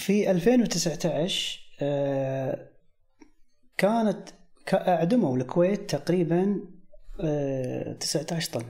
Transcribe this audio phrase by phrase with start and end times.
[0.00, 2.68] في 2019 آه،
[3.78, 4.28] كانت
[4.74, 6.60] أعدموا الكويت تقريبا
[7.20, 8.64] آه، 19 طن.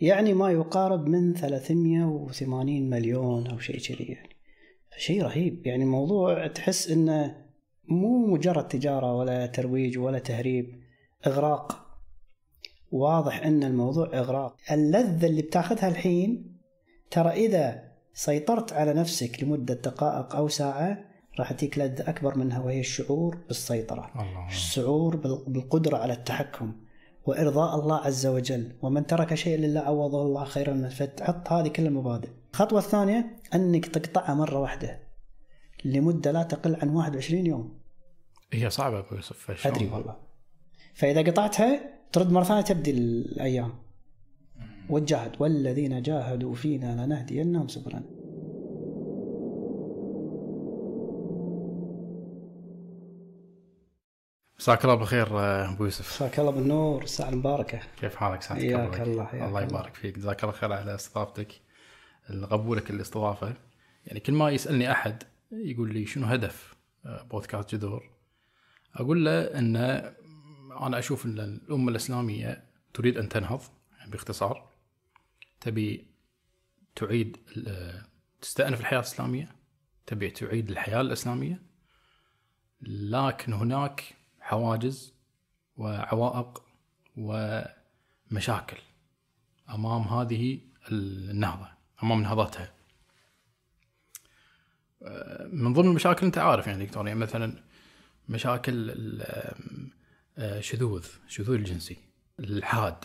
[0.00, 4.28] يعني ما يقارب من 380 مليون أو شيء كذي يعني.
[4.96, 5.66] شيء رهيب.
[5.66, 7.46] يعني الموضوع تحس إنه
[7.88, 10.80] مو مجرد تجارة ولا ترويج ولا تهريب
[11.26, 11.86] إغراق.
[12.90, 14.56] واضح إن الموضوع إغراق.
[14.72, 16.56] اللذة اللي بتاخذها الحين
[17.10, 17.85] ترى إذا
[18.16, 21.04] سيطرت على نفسك لمدة دقائق أو ساعة
[21.38, 24.10] راح تجيك لذة أكبر منها وهي الشعور بالسيطرة.
[24.14, 24.46] الله.
[24.48, 26.72] الشعور بال- بالقدرة على التحكم
[27.26, 28.72] وإرضاء الله عز وجل.
[28.82, 33.86] ومن ترك شيئا لله عوضه الله خيرا منه فتحط هذه كل المبادئ الخطوة الثانية أنك
[33.86, 34.98] تقطعها مرة واحدة
[35.84, 37.78] لمدة لا تقل عن 21 يوم.
[38.52, 40.16] هي صعبة أبو يوسف؟ أدري والله.
[40.94, 41.80] فإذا قطعتها
[42.12, 43.72] ترد مرة ثانية تبدي الأيام.
[44.88, 48.02] وجاهد والذين جاهدوا فينا لنهدينهم سبلنا.
[54.58, 56.22] مساك الله بالخير آه، أبو يوسف.
[56.22, 57.80] مساك الله بالنور الساعة المباركة.
[58.00, 59.62] كيف حالك؟ سعادتك حياك الله حياك الله الله.
[59.62, 60.18] يبارك فيك.
[60.18, 61.52] جزاك الله خير على استضافتك
[62.50, 63.54] قبولك الاستضافة.
[64.06, 65.22] يعني كل ما يسألني أحد
[65.52, 66.74] يقول لي شنو هدف
[67.06, 68.10] آه، بودكاست جذور
[68.94, 69.76] أقول له أن
[70.80, 73.60] أنا أشوف أن الأمة الإسلامية تريد أن تنهض
[73.98, 74.75] يعني باختصار.
[75.66, 76.06] تبي
[76.96, 77.36] تعيد
[78.40, 79.56] تستأنف الحياة الإسلامية
[80.06, 81.62] تبي تعيد الحياة الإسلامية
[82.82, 85.14] لكن هناك حواجز
[85.76, 86.62] وعوائق
[87.16, 88.76] ومشاكل
[89.70, 90.60] أمام هذه
[90.92, 91.68] النهضة
[92.02, 92.72] أمام نهضتها.
[95.02, 97.62] آه، من ضمن المشاكل أنت عارف يعني دكتور يعني مثلا
[98.28, 99.22] مشاكل ال-
[100.38, 101.96] آه، شذوذ شذوذ الجنسي
[102.40, 103.04] الالحاد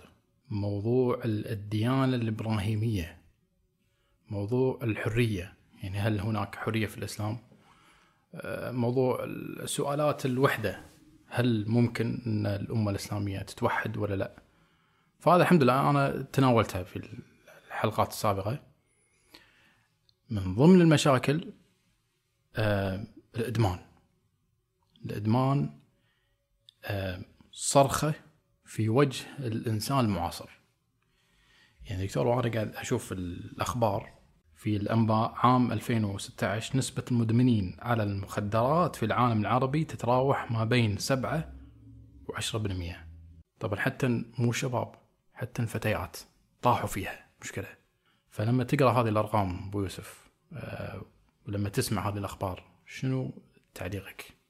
[0.52, 3.22] موضوع ال- الديانة الإبراهيمية
[4.30, 7.38] موضوع الحرية يعني هل هناك حرية في الإسلام
[8.36, 9.28] آه، موضوع
[9.66, 10.86] سؤالات الوحدة
[11.28, 14.42] هل ممكن أن الأمة الإسلامية تتوحد ولا لا؟
[15.20, 17.10] فهذا الحمد لله أنا تناولتها في
[17.68, 18.60] الحلقات السابقة.
[20.30, 21.54] من ضمن المشاكل
[22.56, 23.04] آه
[23.36, 23.80] الإدمان.
[25.06, 25.80] الإدمان
[26.86, 27.22] آه
[27.52, 28.14] صرخة
[28.72, 30.50] في وجه الإنسان المعاصر.
[31.86, 34.14] يعني دكتور وأنا قاعد أشوف الأخبار
[34.56, 41.54] في الأنباء عام 2016 نسبة المدمنين على المخدرات في العالم العربي تتراوح ما بين 7
[42.30, 42.56] و10%.
[43.60, 44.96] طبعا حتى مو شباب
[45.34, 46.18] حتى الفتيات
[46.62, 47.68] طاحوا فيها مشكلة.
[48.30, 51.02] فلما تقرأ هذه الأرقام أبو يوسف آه،
[51.48, 53.32] ولما تسمع هذه الأخبار شنو
[53.74, 54.41] تعليقك؟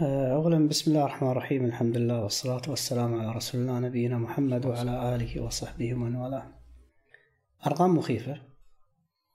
[0.00, 4.66] آه، أولا بسم الله الرحمن الرحيم الحمد لله والصلاة والسلام على رسول الله نبينا محمد
[4.66, 6.46] وعلى آله وصحبه ومن والاه.
[7.66, 8.40] أرقام مخيفة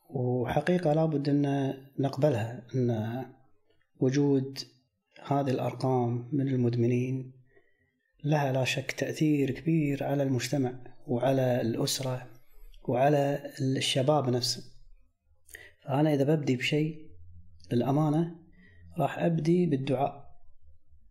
[0.10, 3.26] وحقيقة لابد أن نقبلها أن
[4.00, 4.60] وجود
[5.28, 7.32] هذه الأرقام من المدمنين
[8.24, 10.74] لها لا شك تأثير كبير على المجتمع
[11.08, 12.28] وعلى الأسرة
[12.84, 14.64] وعلى الشباب نفسه.
[15.82, 17.10] فأنا إذا ببدي بشيء
[17.72, 18.36] للأمانة
[18.98, 20.27] راح أبدي بالدعاء.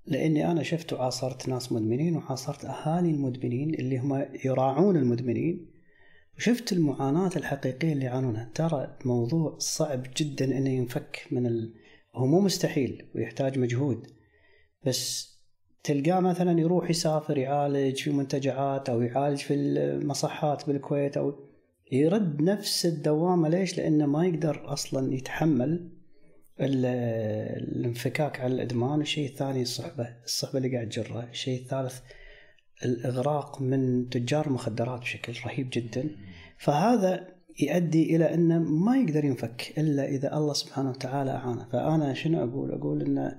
[0.06, 5.71] لأني أنا شفت وعاصرت ناس مدمنين وعاصرت أهالي المدمنين اللي هم يراعون المدمنين
[6.39, 11.75] وشفت المعاناة الحقيقية اللي يعانونها ترى موضوع صعب جدا إنه ينفك من ال...
[12.15, 14.06] هو مو مستحيل ويحتاج مجهود
[14.87, 15.37] بس
[15.83, 21.34] تلقاه مثلا يروح يسافر يعالج في منتجعات أو يعالج في المصحات بالكويت أو
[21.93, 25.96] يرد نفس الدوامة ليش؟ لأنه ما يقدر أصلا يتحمل
[26.61, 31.28] الانفكاك على الإدمان الشيء الثاني الصحبة الصحبة اللي قاعد تجرها.
[31.31, 32.00] الشيء الثالث
[32.84, 36.11] الإغراق من تجار المخدرات بشكل رهيب جدا.
[36.59, 37.28] فهذا
[37.61, 41.69] يؤدي إلى إنه ما يقدر ينفك إلا إذا الله سبحانه وتعالى أعانه.
[41.72, 43.39] فأنا شنو أقول؟ أقول انه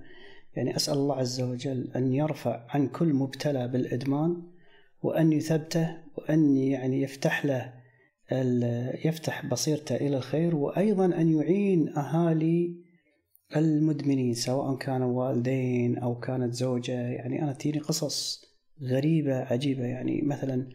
[0.55, 4.41] يعني أسأل الله عز وجل أن يرفع عن كل مبتلى بالإدمان
[5.01, 7.73] وأن يثبته وأن يعني يفتح له
[9.05, 12.86] يفتح بصيرته إلى الخير وأيضا أن يعين أهالي
[13.55, 18.45] المدمنين سواء كانوا والدين أو كانت زوجة يعني أنا تجيني قصص
[18.81, 19.83] غريبة عجيبة.
[19.83, 20.69] يعني مثلا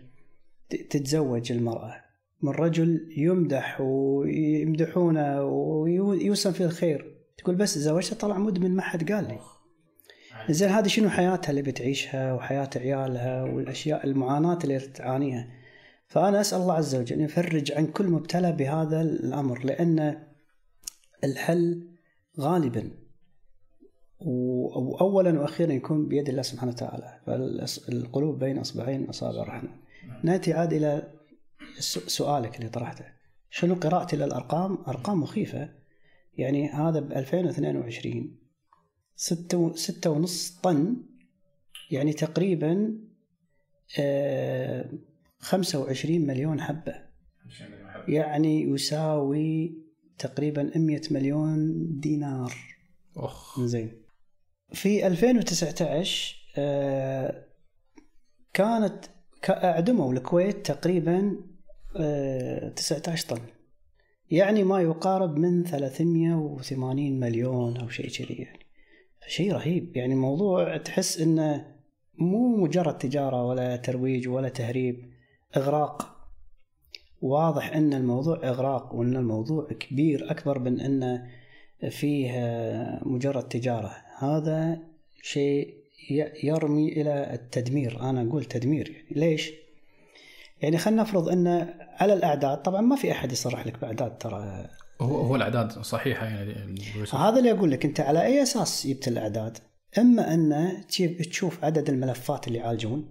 [0.71, 1.95] تتزوج المرأة
[2.43, 7.17] من رجل يمدح ويمدحونه ويوسم فيه الخير.
[7.39, 9.39] تقول بس زوجته طلع مدمن ما حد قال لي.
[10.51, 15.49] زين هذه شنو حياتها اللي بتعيشها وحياة عيالها والأشياء المعاناة اللي تعانيها؟
[16.07, 20.23] فأنا أسأل الله عز وجل أن يفرج عن كل مبتلى بهذا الأمر لأن
[21.25, 21.92] الحل
[22.41, 22.91] غالبا.
[24.21, 27.21] و- واولا وأخيرا يكون بيد الله سبحانه وتعالى.
[27.27, 29.71] فالقلوب بين أصبعين أصابع الرحمن
[30.23, 31.13] نأتي عاد إلى
[31.79, 33.05] س- سؤالك اللي طرحته.
[33.51, 35.69] شنو قراءتي للأرقام؟ أرقام مخيفة.
[36.39, 38.39] يعني هذا ب 2022
[39.17, 40.97] ستة ستة ونص طن.
[41.91, 42.99] يعني تقريبا
[44.01, 44.91] آه
[45.39, 46.95] 25 مليون حبة.
[48.09, 49.82] يعني يساوي
[50.19, 52.53] تقريبا 100 مليون دينار.
[53.17, 53.61] أخ.
[53.61, 53.93] زين.
[54.73, 57.45] في 2019 آه،
[58.55, 59.05] كانت
[59.43, 61.37] كا- أعدموا الكويت تقريبا
[61.97, 63.41] آه، 19 طن.
[64.31, 68.59] يعني ما يقارب من 380 مليون أو شيء كذي يعني.
[69.29, 69.97] شيء رهيب.
[69.97, 71.67] يعني الموضوع تحس إنه
[72.19, 75.11] مو مجرد تجارة ولا ترويج ولا تهريب
[75.57, 76.12] إغراق.
[77.23, 81.27] واضح أن الموضوع إغراق وأن الموضوع كبير أكبر من انه
[81.91, 82.33] فيه
[83.03, 84.79] مجرد تجارة هذا
[85.23, 85.75] شيء
[86.45, 89.53] يرمي إلى التدمير أنا أقول تدمير يعني ليش؟
[90.63, 94.69] يعني خلينا نفرض أن على الأعداد طبعا ما في أحد يصرح لك بأعداد ترى
[95.01, 96.55] هو هو الأعداد صحيحة يعني.
[97.13, 99.59] هذا اللي أقول لك أنت على أي أساس جبت الأعداد؟
[99.99, 100.77] إما أن
[101.31, 103.09] تشوف عدد الملفات اللي يعالجون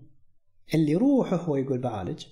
[0.73, 2.25] اللي يروح هو يقول بعالج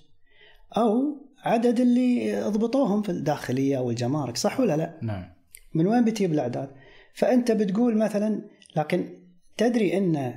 [0.76, 5.28] أو عدد اللي ضبطوهم في الداخلية والجمارك صح ولا لا؟ نعم
[5.74, 6.70] من وين بتجيب الأعداد؟
[7.14, 8.40] فأنت بتقول مثلا
[8.76, 9.08] لكن
[9.56, 10.34] تدري إن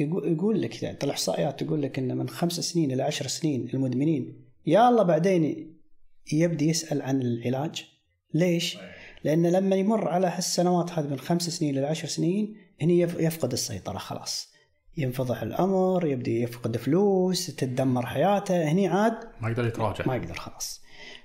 [0.00, 4.88] يقول لك يعني الاحصائيات تقول لك إن من خمس سنين إلى عشر سنين المدمنين يا
[4.88, 5.74] الله بعدين
[6.32, 7.84] يبدي يسأل عن العلاج
[8.34, 8.78] ليش؟
[9.24, 13.52] لأن لما يمر على هالسنوات هذه من خمس سنين إلى عشر سنين هني يف- يفقد
[13.52, 14.52] السيطرة خلاص
[14.98, 18.70] ينفضح الأمر يبدي يفقد فلوس تتدمر حياته.
[18.70, 20.04] هني عاد ما يقدر يتراجع.
[20.06, 20.80] ما يقدر خلاص.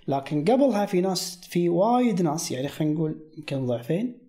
[0.08, 4.20] لكن قبلها في ناس في وايد ناس يعني خلينا نقول يمكن ضعفين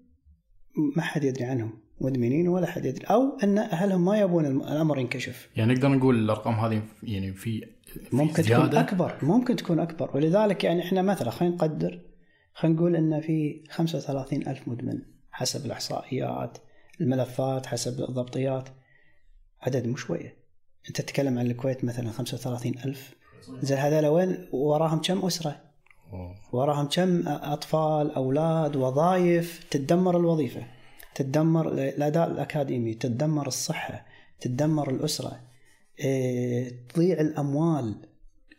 [0.96, 3.06] ما حد يدري عنهم مدمنين ولا حد يدري.
[3.06, 5.48] أو أن أهلهم ما يبون الأمر ينكشف.
[5.56, 10.10] يعني نقدر نقول الأرقام هذه يعني في في ممكن تكون زيادة؟ أكبر ممكن تكون أكبر.
[10.16, 12.00] ولذلك يعني إحنا مثلا خلينا نقدر
[12.54, 14.98] خلينا نقول إن في 35 ألف مدمن
[15.30, 16.58] حسب الإحصائيات
[17.00, 18.68] الملفات حسب الضبطيات.
[19.66, 20.36] عدد مو شوية.
[20.88, 23.14] أنت تتكلم عن الكويت مثلا 35 ألف.
[23.62, 25.60] زين هذول وين وراهم كم؟ أسرة.
[26.52, 29.64] وراهم كم؟ أطفال أولاد وظائف.
[29.70, 30.66] تتدمر الوظيفة.
[31.14, 32.94] تتدمر الاداء الأكاديمي.
[32.94, 34.06] تتدمر الصحة.
[34.40, 35.40] تتدمر الأسرة.
[36.00, 37.94] إيه، تضيع الأموال.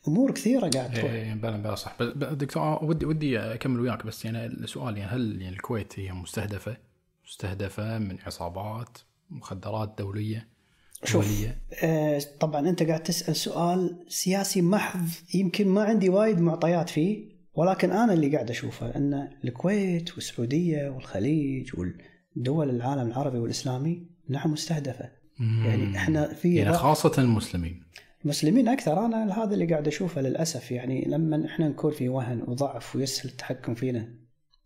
[0.08, 1.12] أمور كثيرة قاعد تروح.
[1.12, 1.98] إيه، بلا بلا صح.
[2.14, 4.06] دكتور آه، ودي ودي أكمل وياك.
[4.06, 6.78] بس يعني السؤال يعني هل يعني الكويت هي مستهدفة؟
[7.26, 8.98] مستهدفة من عصابات
[9.30, 10.55] مخدرات دولية؟
[11.04, 11.48] شوف.
[11.84, 17.92] آه، طبعا أنت قاعد تسأل سؤال سياسي محض يمكن ما عندي وايد معطيات فيه ولكن
[17.92, 25.10] أنا اللي قاعد أشوفه إن الكويت والسعودية والخليج والدول العالم العربي والإسلامي نعم مستهدفة.
[25.40, 27.84] يعني إحنا في يعني خاصة المسلمين.
[28.26, 30.72] مسلمين أكثر أنا هذا اللي قاعد أشوفه للأسف.
[30.72, 34.10] يعني لما إحنا نكون في وهن وضعف ويسهل التحكم فينا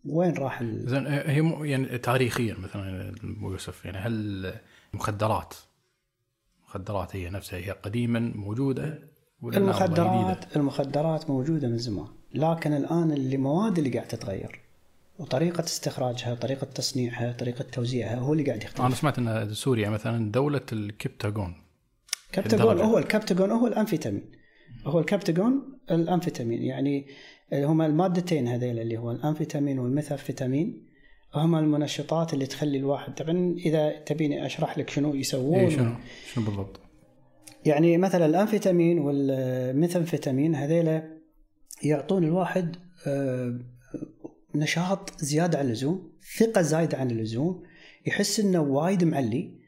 [0.06, 0.90] وين راح ال...
[0.90, 4.54] زين هي يعني تاريخيا مثلا أبو يوسف يعني هل
[4.94, 5.54] المخدرات
[6.70, 9.00] المخدرات هي نفسها هي قديما موجودة؟
[9.44, 14.60] المخدرات المخدرات موجودة من زمان لكن الآن المواد اللي قاعد تتغير
[15.20, 20.32] وطريقة استخراجها طريقه تصنيعها طريقه توزيعها هو اللي قاعد أنا يختلف سمعت إن سوريا مثلا
[20.32, 21.56] دولة الكبتاغون
[22.32, 22.88] كابتاجون الدرجة.
[22.88, 24.32] هو الكابتاجون هو الأمفيتامين
[24.86, 27.08] هو الكابتاجون الأمفيتامين يعني
[27.54, 30.89] هما المادتين هذيل اللي هو الأمفيتامين والميثامفيتامين
[31.34, 35.60] هما المنشطات اللي تخلي الواحد طبعا إذا تبيني أشرح لك شنو يسوون.
[35.60, 35.96] إيه شنو؟
[36.34, 36.80] شنو بالضبط؟
[37.66, 41.18] يعني مثلا الامفيتامين والميثامفيتامين هذيلا
[41.84, 42.76] يعطون الواحد
[43.08, 43.60] آه،
[44.56, 47.64] نشاط زيادة عن اللزوم ثقة زايدة عن اللزوم
[48.06, 49.60] يحس إنه وايد معلي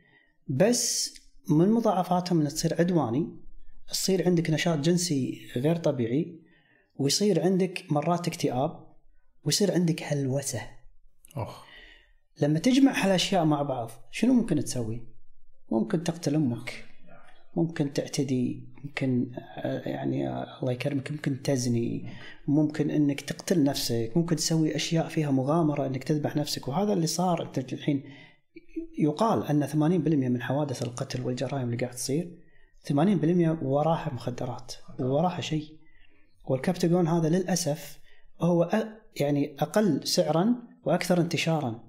[0.48, 1.14] بس
[1.50, 3.28] من مضاعفاتهم إنه تصير عدواني
[3.88, 6.40] تصير عندك نشاط جنسي غير طبيعي
[6.96, 8.88] ويصير عندك مرات اكتئاب
[9.44, 10.62] ويصير عندك هلوسة.
[11.36, 11.66] أخ.
[12.42, 15.02] لما تجمع هالأشياء مع بعض شنو ممكن تسوي؟
[15.72, 16.86] ممكن تقتل أمك.
[17.56, 22.10] ممكن تعتدي ممكن آه، يعني آه، الله يكرمك ممكن تزني.
[22.48, 24.12] ممكن إنك تقتل نفسك.
[24.16, 26.68] ممكن تسوي أشياء فيها مغامرة إنك تذبح نفسك.
[26.68, 28.04] وهذا اللي صار أنت الحين.
[29.00, 32.38] يقال أن 80% من حوادث القتل والجرائم اللي قاعد تصير
[32.84, 35.82] 80% وراها مخدرات وراها شيء.
[36.46, 38.00] والكابتاجون هذا للأسف
[38.42, 38.70] هو
[39.20, 41.80] يعني أقل سعرا وأكثر انتشارا.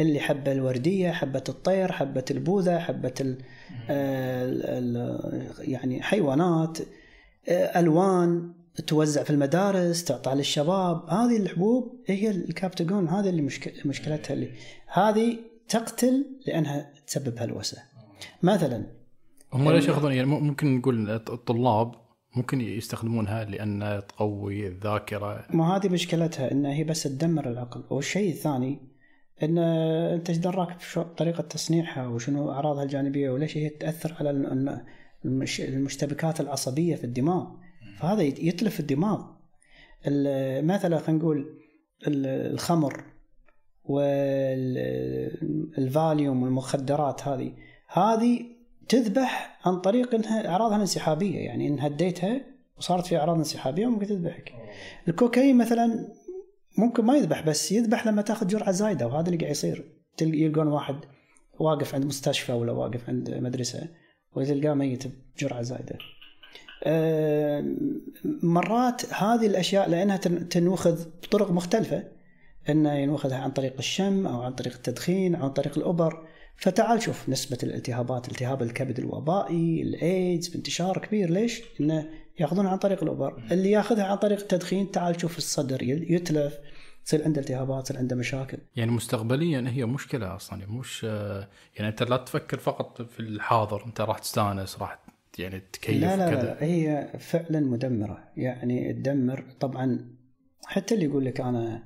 [0.00, 3.36] اللي حبه الوردية حبه الطير حبه البوذا حبه ال
[3.90, 6.78] ال يعني حيوانات
[7.48, 8.52] آه، ألوان
[8.86, 11.10] توزع في المدارس تعطى للشباب.
[11.10, 13.86] هذه الحبوب هي الكابتاجون هذه اللي مشك...
[13.86, 14.50] مشكلتها اللي
[14.86, 15.36] هذه
[15.68, 17.78] تقتل لأنها تسبب هلوسة.
[18.42, 18.86] مثلا
[19.52, 21.92] هم ليش ياخذون يعني مم- ممكن نقول الطلاب
[22.36, 25.46] ممكن يستخدمونها لأن تقوي الذاكرة.
[25.50, 27.84] ما هذه مشكلتها انها هي بس تدمر العقل.
[27.90, 28.78] والشيء الثاني
[29.42, 34.80] إن أنت إيش دراك بطريقه تصنيعها وشنو أعراضها الجانبية وليش هي تأثر على ال- الم-
[35.24, 37.46] المش- المشتبكات العصبية في الدماغ.
[37.98, 39.24] فهذا يت- يتلف الدماغ.
[40.06, 41.38] ال- مثلا خلينا نقول
[42.06, 43.04] ال- الخمر
[45.76, 47.52] والفاليوم والمخدرات هذه.
[47.88, 48.40] هذه
[48.88, 52.40] تذبح عن طريق إنها أعراضها الانسحابيه يعني ان هديتها
[52.78, 54.52] وصارت في أعراض انسحابية ممكن تذبحك.
[55.08, 56.08] الكوكايين مثلا
[56.78, 59.84] ممكن ما يذبح بس يذبح لما تأخذ جرعة زايدة وهذا اللي قاعد يصير
[60.20, 60.96] يلقون واحد
[61.58, 63.88] واقف عند مستشفى ولا واقف عند مدرسة
[64.36, 65.04] وتلقاه ميت
[65.36, 65.98] بجرعة زايدة.
[68.42, 72.02] مرات هذه الأشياء لأنها تن- تنوخذ بطرق مختلفة
[72.68, 76.26] إنه ينوخذها عن طريق الشم أو عن طريق التدخين أو عن طريق الأبر
[76.56, 81.30] فتعال شوف نسبة الالتهابات التهاب الكبد الوبائي الايدز بانتشار كبير.
[81.30, 82.08] ليش؟ إنه
[82.40, 86.58] ياخذونها عن طريق الابر اللي يأخذها عن طريق التدخين تعال شوف الصدر يتلف
[87.06, 88.58] يصير عنده التهابات يصير عنده مشاكل.
[88.76, 90.60] يعني مستقبليا هي مشكلة أصلا.
[90.60, 93.86] يعني مش يعني أنت لا تفكر فقط في الحاضر.
[93.86, 94.98] أنت راح تستأنس راح
[95.38, 96.42] يعني تكيف لا لا, كذا.
[96.42, 98.28] لا هي فعلا مدمرة.
[98.36, 99.44] يعني تدمر.
[99.60, 100.14] طبعا
[100.66, 101.82] حتى اللي يقول لك أنا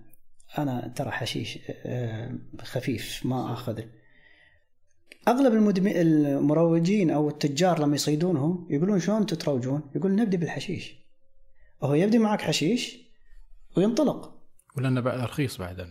[0.59, 3.85] أنا ترى حشيش آه، خفيف ما اخذه
[5.29, 5.79] أغلب.
[5.79, 10.95] المروجين أو التجار لما يصيدونهم يقولون شلون تتروجون؟ يقول نبدي بالحشيش
[11.83, 12.99] هو يبدي معك حشيش
[13.77, 14.35] وينطلق
[14.77, 15.87] ولأنه بعد رخيص بعد؟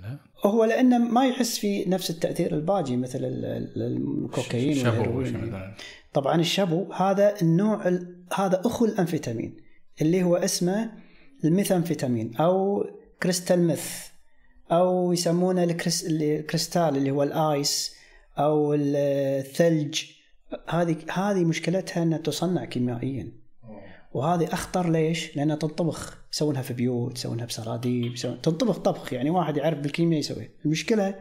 [0.46, 5.75] هو لأنه ما يحس في نفس التأثير الباجي مثل ال- ال- الكوكايين مثلا
[6.13, 9.57] طبعا الشبو هذا النوع ال- هذا أخو الامفيتامين
[10.01, 10.91] اللي هو اسمه
[11.44, 12.84] الميثامفيتامين أو
[13.24, 13.91] crystal meth
[14.72, 17.97] أو يسمونه الكريس- الكريستال اللي هو ال ice
[18.39, 20.03] أو الثلج.
[20.70, 23.32] هذه هذه مشكلتها إنها تصنع كيميائيا.
[24.13, 26.17] وهذه أخطر ليش؟ لأنها تنطبخ.
[26.34, 29.13] يسوونها في بيوت يسوونها بسراديب يسوون تنطبخ طبخ.
[29.13, 30.50] يعني واحد يعرف بالكيمياء يسويها.
[30.65, 31.15] المشكلة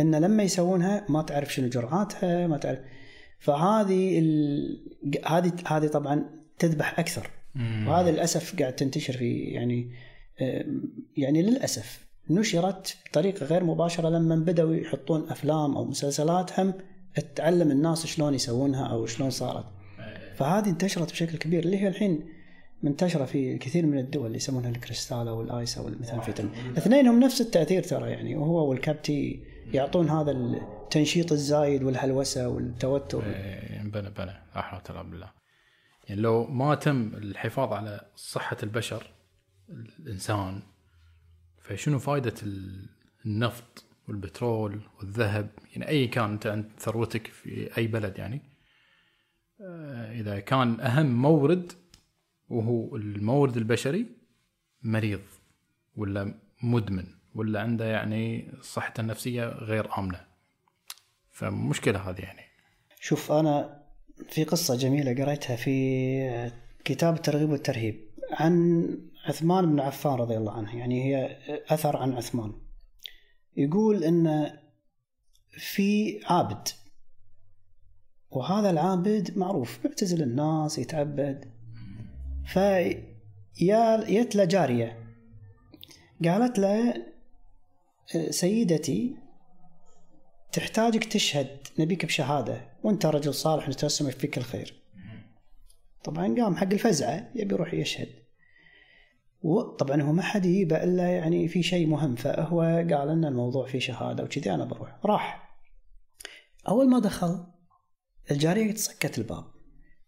[0.00, 2.78] إن لما يسوونها ما تعرف شنو جرعاتها ما تعرف.
[3.38, 5.20] فهذه ال...
[5.26, 7.30] هذه هذه طبعا تذبح أكثر.
[7.56, 9.92] وهذا للأسف قاعد تنتشر في يعني
[11.16, 12.09] يعني للأسف.
[12.30, 16.74] نشرت بطريقة غير مباشرة لما بدأوا يحطون أفلام أو مسلسلات هم
[17.34, 19.64] تعلم الناس شلون يسوونها أو شلون صارت.
[20.36, 22.28] فهذه انتشرت بشكل كبير اللي هي الحين
[22.82, 27.82] منتشرة في كثير من الدول اللي يسمونها الكريستال أو الآيس أو الميثامفيتامين اثنينهم نفس التأثير
[27.82, 33.22] ترى يعني وهو والكابتي يعطون هذا التنشيط الزايد والهلوسة والتوتر.
[33.26, 35.30] إيه، بنى بنى لا حول ولا بالله.
[36.08, 39.10] يعني لو ما تم الحفاظ على صحة البشر
[39.98, 40.62] الإنسان
[41.70, 42.88] فشنو فائدة ال-
[43.26, 48.40] النفط والبترول والذهب؟ يعني أي كان أنت عند ثروتك في أي بلد يعني.
[49.60, 51.72] آه، إذا كان أهم مورد
[52.48, 54.06] وهو المورد البشري
[54.82, 55.20] مريض
[55.96, 60.20] ولا مدمن ولا عنده يعني صحته النفسية غير آمنة.
[61.30, 62.42] فمشكلة هذه يعني.
[63.00, 63.82] شوف أنا
[64.28, 66.50] في قصة جميلة قريتها في
[66.84, 68.00] كتاب الترغيب والترهيب
[68.32, 68.86] عن
[69.24, 72.52] عثمان بن عفان رضي الله عنه يعني هي أثر عن عثمان.
[73.56, 74.56] يقول إن
[75.50, 76.68] في عابد
[78.30, 81.52] وهذا العابد معروف معتزل الناس يتعبد.
[82.46, 85.14] فيا يت له جارية
[86.24, 86.94] قالت له
[88.30, 89.16] سيدتي
[90.52, 94.82] تحتاجك تشهد نبيك بشهادة وأنت رجل صالح نتوسم فيك الخير.
[96.04, 98.08] طبعا قام حق الفزعة يبي يروح يشهد.
[99.42, 103.78] وطبعا هو ما حد يجيبه إلا يعني في شيء مهم فهو قال إن الموضوع فيه
[103.78, 104.98] شهادة وكذي أنا بروح.
[105.04, 105.54] راح.
[106.68, 107.46] أول ما دخل
[108.30, 109.44] الجارية سكت الباب.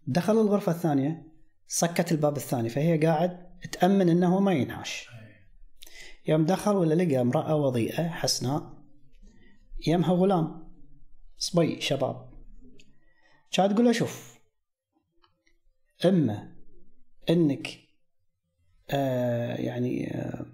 [0.07, 1.33] دخل الغرفة الثانية
[1.67, 5.09] سكت الباب الثاني فهي قاعد تأمن إنه ما ينعاش
[6.27, 8.83] يوم دخل ولا لقى امرأة وضيئة حسناء.
[9.87, 10.73] يمها غلام.
[11.39, 12.33] صبي شباب.
[13.53, 14.39] كانت تقول له شوف
[16.05, 16.57] إما
[17.31, 17.82] إنك
[19.59, 20.47] يعني آه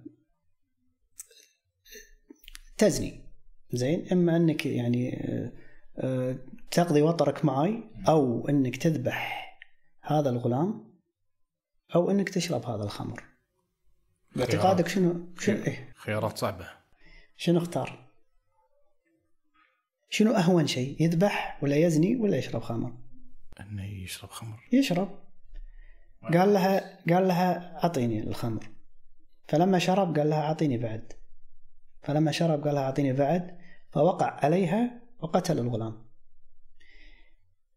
[2.78, 3.20] تزني.
[3.72, 5.52] زين؟ إما إنك يعني آه
[5.98, 6.36] آه
[6.70, 9.48] تقضي وطرك معي أو إنك تذبح
[10.02, 10.88] هذا الغلام
[11.94, 13.24] أو إنك تشرب هذا الخمر.
[14.36, 16.68] باعتقادك شنو؟ شنو؟ إيه؟ خيارات صعبة.
[17.36, 18.08] شنو اختار؟
[20.10, 22.92] شنو أهون شيء؟ يذبح ولا يزني ولا يشرب خمر؟
[23.60, 24.60] إنه يشرب خمر.
[24.72, 25.27] يشرب.
[26.22, 28.70] قال لها قال لها أعطيني الخمر.
[29.48, 31.12] فلما شرب قال لها أعطيني بعد.
[32.02, 33.58] فلما شرب قال لها أعطيني بعد
[33.90, 36.08] فوقع عليها وقتل الغلام.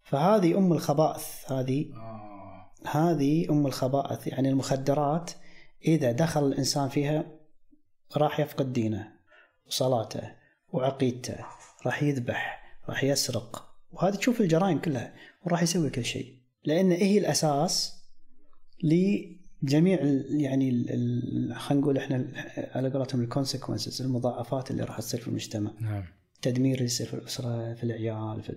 [0.03, 1.85] فهذه أم الخبائث هذه
[2.91, 5.31] هذه أم الخبائث يعني المخدرات
[5.85, 7.25] إذا دخل الإنسان فيها
[8.17, 9.11] راح يفقد دينه
[9.67, 10.35] وصلاته
[10.69, 11.45] وعقيدته
[11.85, 13.67] راح يذبح راح يسرق.
[13.91, 16.37] وهذا تشوف الجرائم كلها وراح يسوي كل شيء.
[16.63, 18.00] لأن هي الأساس
[18.83, 20.85] لجميع يعني
[21.55, 22.27] خلينا نقول إحنا
[22.75, 25.71] على قولتهم الكونسيكونسز المضاعفات اللي راح تصير في المجتمع.
[25.81, 26.03] نعم.
[26.35, 28.55] التدمير اللي يصير في الأسرة في العيال في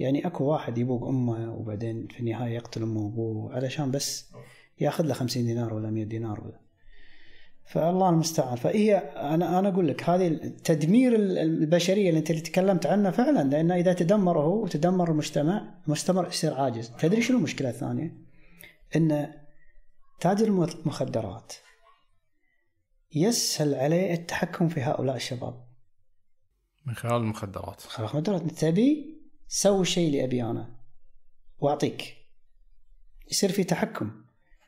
[0.00, 4.30] يعني أكو واحد يبوق أمه وبعدين في النهاية يقتل أمه وأبوه علشان بس
[4.80, 6.60] ياخذ له 50 دينار ولا 100 دينار ولا.
[7.64, 8.56] فالله المستعان.
[8.56, 10.28] فهي أنا أنا أقول لك هذه
[10.64, 16.28] تدمير البشرية اللي أنت اللي تكلمت عنه فعلا لأنه إذا تدمر هو وتدمر المجتمع المجتمع
[16.28, 16.92] يصير عاجز.
[16.98, 18.14] تدري شنو المشكلة الثانية؟
[18.96, 19.32] ان
[20.20, 21.52] تاجر المخدرات
[23.14, 25.66] يسهل عليه التحكم في هؤلاء الشباب.
[26.86, 27.80] من خلال المخدرات.
[27.80, 30.76] خلاص مخدرات إنت تبي سوي الشيء اللي ابي أنا.
[31.58, 32.16] وأعطيك.
[33.30, 34.24] يصير في تحكم.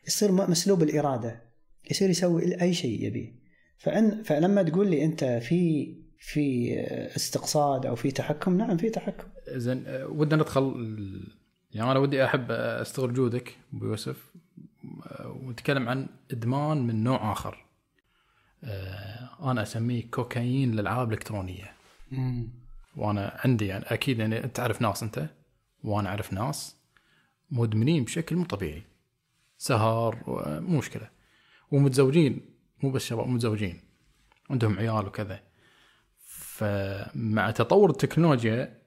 [0.06, 1.42] يصير مسلوب الإرادة.
[1.90, 3.42] يصير يسوي أي شيء يبيه.
[3.78, 6.74] فأن فلما تقول لي أنت في في
[7.16, 9.28] استقصاد أو في تحكم نعم في تحكم.
[9.48, 10.74] زين آه، ودنا ندخل
[11.70, 14.34] يعني أنا ودي أحب أستغل جودك أبو يوسف.
[14.36, 14.41] آه،
[15.24, 17.64] ونتكلم عن إدمان من نوع آخر.
[18.64, 21.72] آه، أنا أسميه كوكايين الالعاب الإلكترونية.
[22.96, 25.28] وأنا عندي يعني أكيد يعني أنت تعرف ناس أنت
[25.84, 26.76] وأنا أعرف ناس
[27.50, 28.82] مدمنين بشكل مو طبيعي.
[29.58, 30.18] سهر
[30.60, 31.10] مو مشكلة.
[31.70, 32.40] ومتزوجين
[32.82, 33.80] مو بس شباب متزوجين.
[34.50, 35.40] عندهم عيال وكذا.
[36.26, 38.82] فمع تطور التكنولوجيا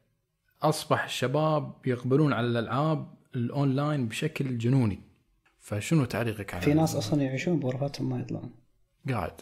[0.62, 5.02] أصبح الشباب يقبلون على الألعاب الأونلاين بشكل جنوني.
[5.66, 8.54] فشنو تعليقك على في ناس أصلا يعيشون بغرفتهم ما يطلعون.
[9.10, 9.42] قاعد.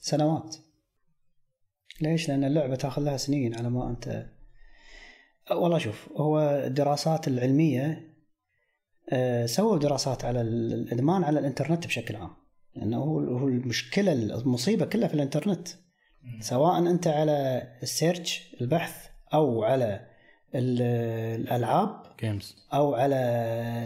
[0.00, 0.56] سنوات.
[2.00, 4.26] ليش؟ لأن اللعبة تأخذ لها سنين على ما أنت
[5.50, 8.10] والله شوف هو الدراسات العلمية
[9.12, 12.30] آه، سووا دراسات على ال- الإدمان على الإنترنت بشكل عام.
[12.74, 15.68] لأنه هو هو المشكلة المصيبة كلها في الإنترنت.
[16.40, 20.09] سواء أنت على ال search البحث أو على
[20.54, 23.16] ال- الألعاب games أو على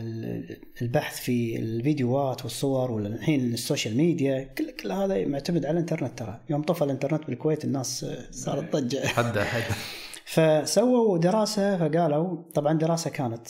[0.02, 5.72] ال- البحث في الفيديوهات والصور ولا الحين ال social media كل كل هذا معتمد على
[5.72, 6.40] الإنترنت ترى.
[6.50, 9.62] يوم طفى الإنترنت بالكويت الناس صارت ضجه حد حد.
[10.34, 13.46] فسووا دراسة فقالوا طبعا دراسة كانت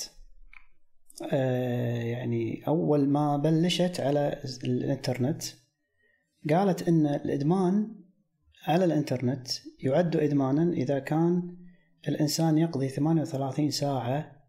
[1.32, 5.42] آه، يعني أول ما بلشت على الإنترنت
[6.50, 7.94] قالت إن الإدمان
[8.66, 9.48] على الإنترنت
[9.80, 11.56] يعد ادمانا إذا كان
[12.08, 14.44] الإنسان يقضي 38 ساعة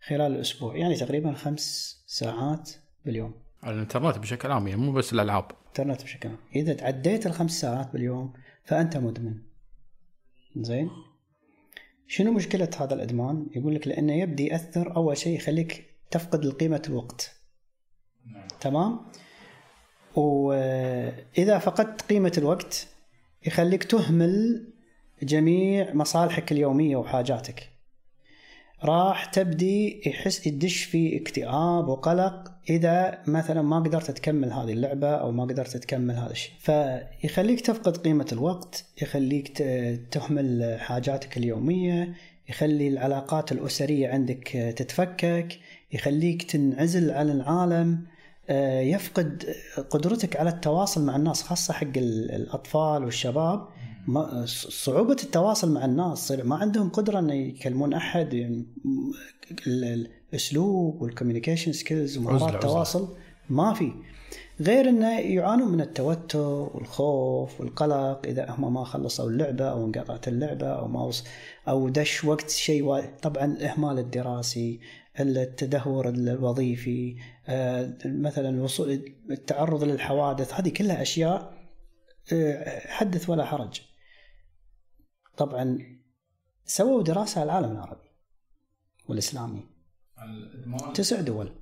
[0.00, 2.70] خلال الأسبوع يعني تقريبا خمس ساعات
[3.04, 3.34] باليوم.
[3.62, 5.50] على الإنترنت بشكل عام يعني مو بس الألعاب.
[5.68, 6.38] انترنت بشكل عام.
[6.56, 8.32] إذا تعديت الخمس ساعات باليوم
[8.64, 9.34] فأنت مدمن.
[10.56, 10.90] زين؟
[12.06, 17.36] شنو مشكلة هذا الإدمان؟ يقول لك لأنه يبدي يأثر أول شيء يخليك تفقد قيمة الوقت.
[18.60, 19.00] تمام؟
[20.16, 22.88] وإذا فقدت قيمة الوقت
[23.46, 24.66] يخليك تهمل
[25.22, 27.68] جميع مصالحك اليومية وحاجاتك.
[28.84, 35.32] راح تبدي يحس يدش في اكتئاب وقلق إذا مثلا ما قدرت تكمل هذه اللعبة أو
[35.32, 36.52] ما قدرت تكمل هذا الشيء.
[36.58, 39.58] فيخليك تفقد قيمة الوقت يخليك
[40.10, 42.14] تهمل حاجاتك اليومية
[42.48, 45.58] يخلي العلاقات الأسرية عندك تتفكك
[45.92, 47.98] يخليك تنعزل عن العالم
[48.50, 49.54] آه، يفقد
[49.90, 53.68] قدرتك على التواصل مع الناس خاصة حق ال- الأطفال والشباب.
[54.68, 58.66] صعوبة التواصل مع الناس ما عندهم قدرة ان يكلمون أحد يعني
[59.66, 62.54] ال- الأسلوب وال communication skills ومهارات.
[62.54, 63.16] التواصل
[63.50, 63.92] ما في
[64.60, 70.66] غير إنه يعانون من التوتر والخوف والقلق إذا هم ما خلصوا اللعبة أو انقطعت اللعبة
[70.66, 71.24] أو ما وص...
[71.68, 73.02] أو دش وقت شيء و...
[73.22, 74.80] طبعا الاهمال الدراسي
[75.20, 77.16] التدهور الوظيفي
[77.48, 81.52] آه، مثلا الوصول التعرض للحوادث هذه كلها أشياء
[82.32, 83.80] آه، حدث ولا حرج
[85.36, 85.78] طبعا
[86.64, 88.10] سووا دراسة على العالم العربي
[89.08, 89.68] والإسلامي.
[90.94, 91.52] تسع دول.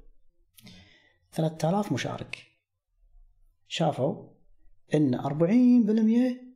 [1.33, 2.47] 3000 مشارك.
[3.69, 4.29] شافوا
[4.95, 6.55] إن 40%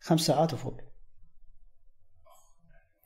[0.00, 0.80] خمس ساعات وفوق.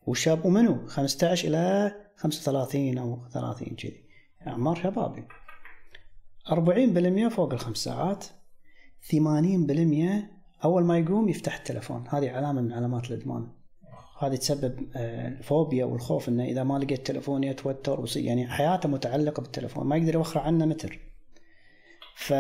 [0.07, 4.09] والشاب ومنو 15 إلى 35 أو 30 كذي.
[4.47, 5.29] أعمار شبابي.
[6.49, 8.25] 40% فوق الخمس ساعات.
[9.01, 12.05] 80% أول ما يقوم يفتح التلفون.
[12.09, 13.49] هذه علامة من علامات الإدمان.
[14.19, 19.87] هذه تسبب آه، الفوبيا والخوف إنه إذا ما لقيت تلفون يتوتر يعني حياته متعلقة بالتلفون.
[19.87, 20.99] ما يقدر يوخر عنه متر.
[22.17, 22.33] ف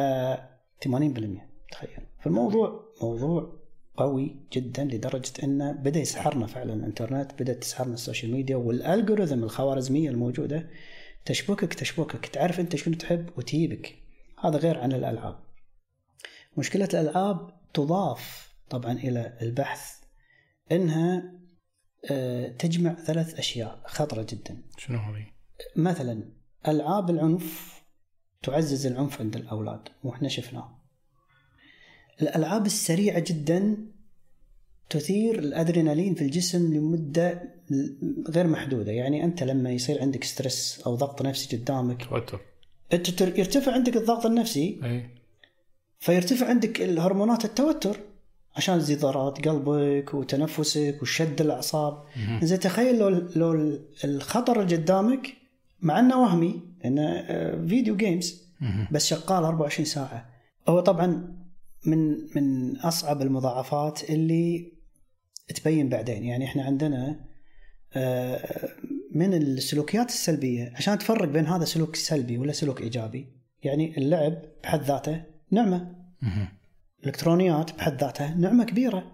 [0.85, 2.07] 80% تخيل.
[2.21, 3.53] فالموضوع موضوع
[3.97, 6.75] قوي جدا لدرجة انه بدأ يسحرنا فعلا.
[6.75, 10.69] الإنترنت بدأ تسحرنا ال social media وال algorithm الخوارزمية الموجودة
[11.25, 12.27] تشبكك تشبكك.
[12.27, 13.95] تعرف أنت شنو تحب وتجيبك
[14.45, 15.37] هذا غير عن الألعاب.
[16.57, 20.03] مشكلة الألعاب تضاف طبعا إلى البحث
[20.73, 21.33] إنها
[22.11, 24.63] آه، تجمع ثلاث أشياء خطرة جدا.
[24.79, 25.27] شنو هذه؟
[25.77, 26.33] مثلا
[26.69, 27.83] ألعاب العنف
[28.43, 30.79] تعزز العنف عند الأولاد وإحنا شفناه.
[32.23, 33.77] الألعاب السريعة جدا
[34.91, 37.55] تثير الأدرينالين في الجسم لمدة
[38.29, 38.93] غير محدودة.
[38.93, 42.41] يعني أنت لما يصير عندك ستريس أو ضغط نفسي قدامك توتر.
[43.39, 45.22] يرتفع عندك الضغط النفسي اي
[46.03, 47.97] فيرتفع عندك الهرمونات التوتر
[48.57, 52.03] عشان ضربات قلبك وتنفسك وشد الأعصاب.
[52.43, 55.37] زين تخيل لو لو الخطر اللي قدامك
[55.81, 58.43] مع إنه وهمي إنه آه، فيديو جيمز.
[58.93, 60.29] بس شغال 24 ساعة.
[60.69, 61.37] هو طبعا
[61.87, 64.73] من من أصعب المضاعفات اللي
[65.55, 66.25] تبين بعدين.
[66.25, 67.21] يعني إحنا عندنا
[67.95, 68.69] آه،
[69.15, 73.27] من السلوكيات السلبية عشان تفرق بين هذا سلوك سلبي ولا سلوك إيجابي
[73.63, 75.95] يعني اللعب بحد ذاته نعمة.
[77.03, 79.13] الالكترونيات بحد ذاتها نعمة كبيرة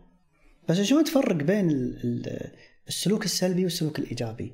[0.69, 2.53] بس شلون تفرق بين ال- ال-
[2.89, 4.53] السلوك السلبي والسلوك الإيجابي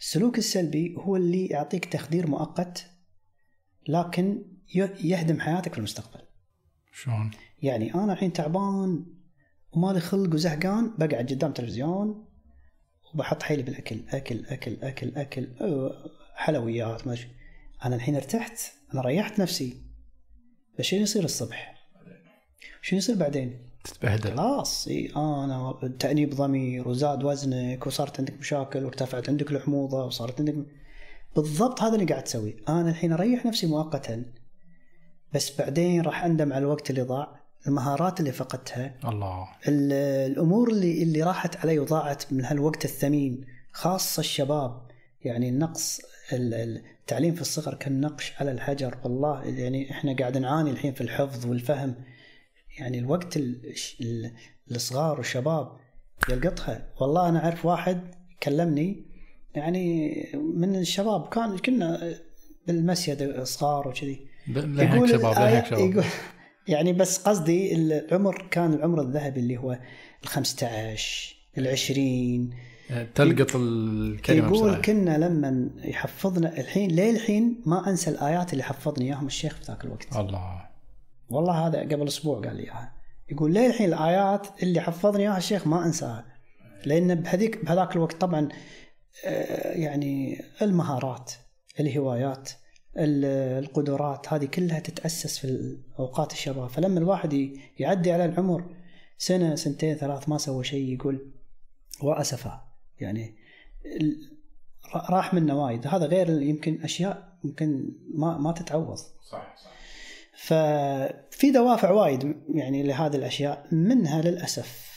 [0.00, 2.86] السلوك السلبي هو اللي يعطيك تخدير مؤقت
[3.88, 4.42] لكن
[5.04, 6.20] يهدم حياتك في المستقبل
[6.92, 7.30] شلون؟
[7.62, 9.06] يعني أنا الحين تعبان
[9.72, 12.24] ومالي خلق وزهقان بقعد قدام تلفزيون
[13.14, 15.48] وبحط حيلي بالأكل أكل أكل أكل أكل
[16.34, 17.26] حلويات ما أدري.
[17.84, 18.58] أنا الحين ارتحت
[18.94, 19.89] أنا ريحت نفسي
[20.78, 21.74] بس شنو يصير الصبح؟
[22.82, 29.28] شنو يصير بعدين؟ تتبهدل خلاص إي أنا تأنيب ضمير وزاد وزنك وصارت عندك مشاكل وارتفعت
[29.28, 30.54] عندك الحموضة وصارت عندك
[31.36, 34.24] بالضبط هذا اللي قاعد تسويه أنا الحين أريح نفسي مؤقتا
[35.34, 39.92] بس بعدين راح أندم على الوقت اللي ضاع المهارات اللي فقدتها الله ال-
[40.32, 44.82] الأمور اللي اللي راحت علي وضاعت من هالوقت الثمين خاصة الشباب
[45.22, 48.98] يعني النقص ال- ال- التعليم في الصغر كالنقش على الحجر.
[49.04, 51.94] والله يعني إحنا قاعد نعاني الحين في الحفظ والفهم.
[52.78, 54.30] يعني الوقت ال- ال-
[54.70, 55.76] الصغار والشباب
[56.30, 56.86] يلقطها.
[57.00, 58.00] والله أنا أعرف واحد
[58.42, 59.04] كلمني
[59.54, 62.14] يعني من الشباب كان كنا
[62.66, 64.26] بالمسجد صغار وكذي.
[64.48, 65.80] لهيك شباب الآية- شباب.
[65.90, 66.04] يقول
[66.68, 69.72] يعني بس قصدي العمر كان العمر الذهبي اللي هو
[70.22, 72.50] ال 15 ال 20
[73.14, 74.82] تلقط الكلمة يقول بسرعة.
[74.82, 79.84] كنا لما يحفظنا الحين ليه الحين ما أنسى الآيات اللي حفظني إياهم الشيخ في ذاك
[79.84, 80.16] الوقت.
[80.16, 80.66] الله.
[81.28, 82.92] والله هذا قبل أسبوع قال لي إياها.
[83.30, 86.24] يقول ليه الحين الآيات اللي حفظني إياها الشيخ ما انساها
[86.86, 88.48] لأن بهذيك بهذاك الوقت طبعا
[89.26, 91.32] آه، يعني المهارات
[91.80, 92.50] الهوايات
[92.98, 96.68] ال- القدرات هذه كلها تتأسس في اوقات الشباب.
[96.68, 98.64] فلما الواحد يعدي على العمر
[99.18, 101.32] سنة سنتين ثلاث ما سوى شيء يقول
[102.02, 102.69] واسفا
[103.00, 103.34] يعني
[104.94, 105.86] راح منه وايد.
[105.86, 108.96] هذا غير يمكن أشياء يمكن ما ما تتعوض.
[108.96, 109.70] صح صح.
[110.34, 114.90] ففي دوافع وايد يعني لهذه الأشياء منها للأسف.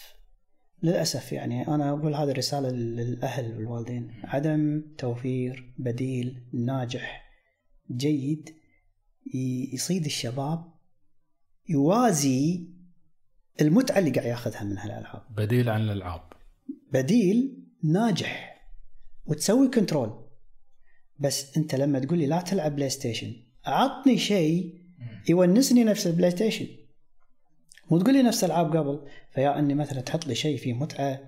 [0.84, 4.12] للأسف يعني أنا أقول هذه الرساله للأهل والوالدين.
[4.24, 7.24] عدم توفير بديل ناجح
[7.92, 8.50] جيد
[9.74, 10.74] يصيد الشباب
[11.70, 12.68] يوازي
[13.62, 15.22] المتعه اللي قاعد ياخذها من هالألعاب.
[15.30, 16.22] بديل عن الألعاب.
[16.92, 18.54] بديل ناجح.
[19.26, 20.24] وتسوي control
[21.20, 23.34] بس انت لما تقول لي لا تلعب PlayStation
[23.66, 24.82] عطني شيء
[25.30, 26.68] يونسني نفس ال PlayStation
[27.92, 31.20] مو تقول لي نفس ألعاب قبل فيا إني مثلا تحط لي شيء فيه متعة.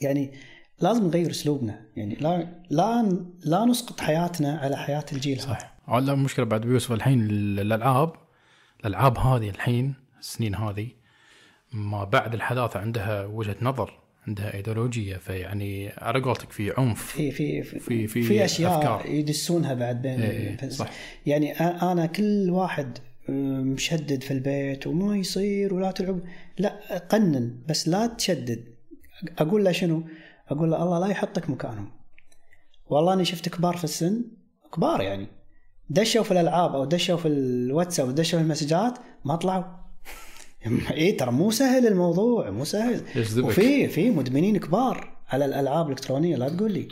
[0.00, 0.32] يعني
[0.80, 1.86] لازم نغير أسلوبنا.
[1.96, 3.02] يعني لا لا
[3.44, 5.46] لا نسقط حياتنا على حياة الجيل هذا.
[5.46, 6.92] صح على المشكلة بعد بيوسف.
[6.92, 8.12] الحين ال- الألعاب
[8.80, 10.88] الألعاب هذه الحين السنين هذه
[11.72, 14.00] ما بعد الحداثة عندها وجهة نظر.
[14.30, 19.06] عندها إيديولوجية فيعني على قولتك في عنف في في في, في- في أشياء أفكار.
[19.06, 20.90] يدسونها بعد بين إيه، بس- صح.
[21.26, 26.20] يعني أنا كل واحد مشدد في البيت وما يصير ولا تلعب
[26.58, 28.64] لا قنن بس لا تشدد
[29.38, 30.04] أقول له شنو؟
[30.48, 31.90] أقول له الله لا يحطك مكانهم
[32.86, 34.24] والله اني شفت كبار في السن
[34.74, 35.26] كبار يعني
[35.90, 39.64] دشوا في الألعاب أو دشوا في الواتساب ودشوا في المسجات ما طلعوا
[40.90, 43.02] إيه ترى مو سهل الموضوع مو سهل.
[43.38, 46.88] وفي في مدمنين كبار على الألعاب الإلكترونية لا تقول لي.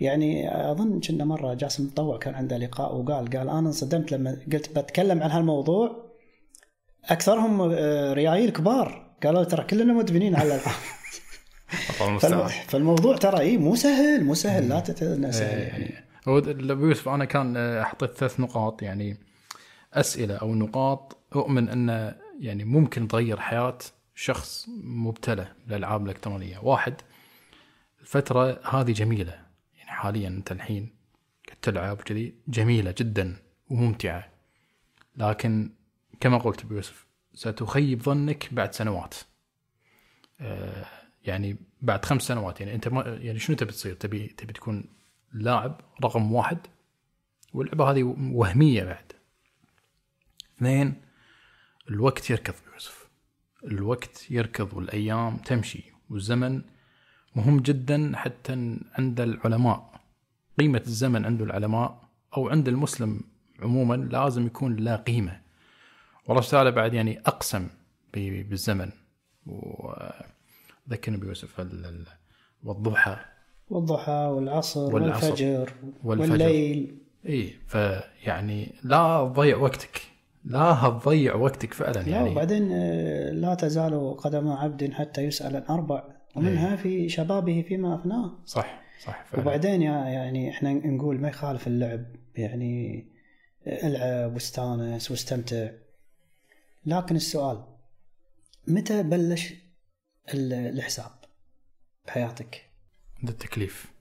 [0.00, 4.78] يعني أظن كنا مرة جاسم مطوع كان عنده لقاء وقال قال أنا انصدمت لما قلت
[4.78, 6.08] بتكلم عن هالموضوع.
[7.04, 10.76] أكثرهم آه، ريايل كبار قالوا ترى كلنا مدمنين على الألعاب.
[12.68, 15.58] فالموضوع ترى اي مو سهل مو سهل لا تتنى سهل.
[15.58, 16.04] يعني إيه.
[16.28, 16.38] هو
[16.86, 18.82] يوسف أنا كان آه، حطيت ثلاث نقاط.
[18.82, 19.16] يعني
[19.94, 23.78] أسئلة أو نقاط أؤمن أن يعني ممكن تغير حياة
[24.14, 26.58] شخص مبتلى بالالعاب الإلكترونية.
[26.58, 26.94] واحد
[28.00, 29.46] الفترة هذه جميلة.
[29.76, 30.94] يعني حاليا أنت الحين
[31.62, 33.36] تلعب كذي جميلة جدا
[33.70, 34.28] وممتعة.
[35.16, 35.70] لكن
[36.20, 39.14] كما قلت أبو يوسف ستخيب ظنك بعد سنوات.
[40.40, 40.86] آه،
[41.24, 42.60] يعني بعد خمس سنوات.
[42.60, 44.84] يعني أنت ما يعني شنو تبي تصير؟ تبي تبي تكون
[45.32, 46.58] لاعب رقم واحد؟
[47.52, 49.12] واللعبة هذه وهمية بعد.
[50.56, 51.07] اثنين
[51.90, 53.08] الوقت يركض يوسف.
[53.64, 56.62] الوقت يركض والأيام تمشي والزمن
[57.36, 58.52] مهم جدا حتى
[58.98, 60.00] عند العلماء
[60.58, 62.00] قيمة الزمن عند العلماء
[62.36, 63.20] أو عند المسلم
[63.62, 65.40] عموما لازم يكون له قيمة.
[66.26, 67.68] والله تعالى بعد يعني أقسم
[68.14, 68.90] ب- بالزمن
[69.46, 72.06] وذكرني بيوسف ال- ال-
[72.62, 73.16] والضحى
[73.70, 75.26] والضحى والعصر, والعصر.
[75.26, 75.72] والفجر,
[76.04, 76.30] والفجر.
[76.32, 80.02] والليل اي فيعني لا تضيع وقتك
[80.50, 82.30] لا تضيع وقتك فعلا لا يعني.
[82.30, 86.04] وبعدين آه، لا تزال قدم عبد حتى يسأل عن أربع
[86.36, 88.38] ومنها في شبابه فيما أفناه.
[88.44, 89.42] صح صح فعلا.
[89.42, 92.06] وبعدين يا يعني إحنا نقول ما يخالف اللعب
[92.36, 93.06] يعني
[93.66, 95.68] العب واستانس واستمتع.
[96.86, 97.64] لكن السؤال
[98.68, 99.54] متى بلش
[100.34, 101.10] ال- الحساب
[102.06, 102.70] بحياتك؟
[103.20, 103.92] عند التكليف.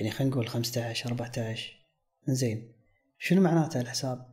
[0.00, 1.76] يعني خلينا نقول 15 14
[2.26, 2.72] زين.
[3.18, 4.29] شنو معناته الحساب؟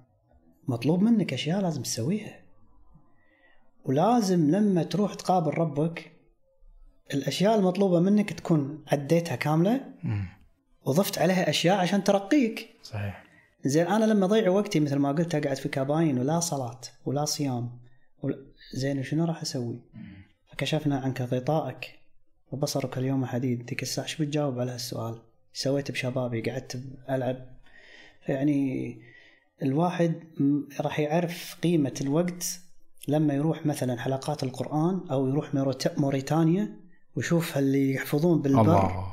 [0.68, 2.40] مطلوب منك أشياء لازم تسويها
[3.86, 6.12] ولازم لما تروح تقابل ربك
[7.14, 9.94] الأشياء المطلوبة منك تكون عديتها كاملة.
[10.86, 13.24] وضفت عليها أشياء عشان ترقيك صحيح
[13.66, 17.80] زين أنا لما أضيع وقتي مثل ما قلت أقعد في كاباين ولا صلاة ولا صيام
[18.22, 18.38] ولا
[18.74, 19.82] زين شنو راح أسوي؟
[20.52, 22.00] فكشفنا عنك غطائك
[22.52, 25.22] وبصرك اليوم حديد ذيك الساعة إيش بتجاوب على هالسؤال؟
[25.54, 27.46] سويت بشبابي قعدت العب
[28.28, 29.02] يعني
[29.64, 30.14] الواحد
[30.82, 32.60] راح يعرف قيمة الوقت
[33.08, 36.80] لما يروح مثلا حلقات القرآن أو يروح موريت- موريتانيا
[37.16, 39.08] ويشوف اللي يحفظون بالبر الله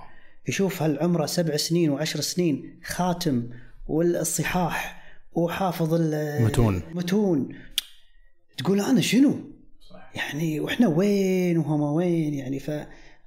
[0.49, 3.49] يشوف هل عمره سبع سنين وعشر سنين خاتم
[3.89, 5.03] والصحاح
[5.33, 6.83] وحافظ ال- متون.
[6.95, 7.49] متون
[8.59, 9.35] تقول أنا شنو؟
[10.15, 12.59] يعني وإحنا وين وهم وين يعني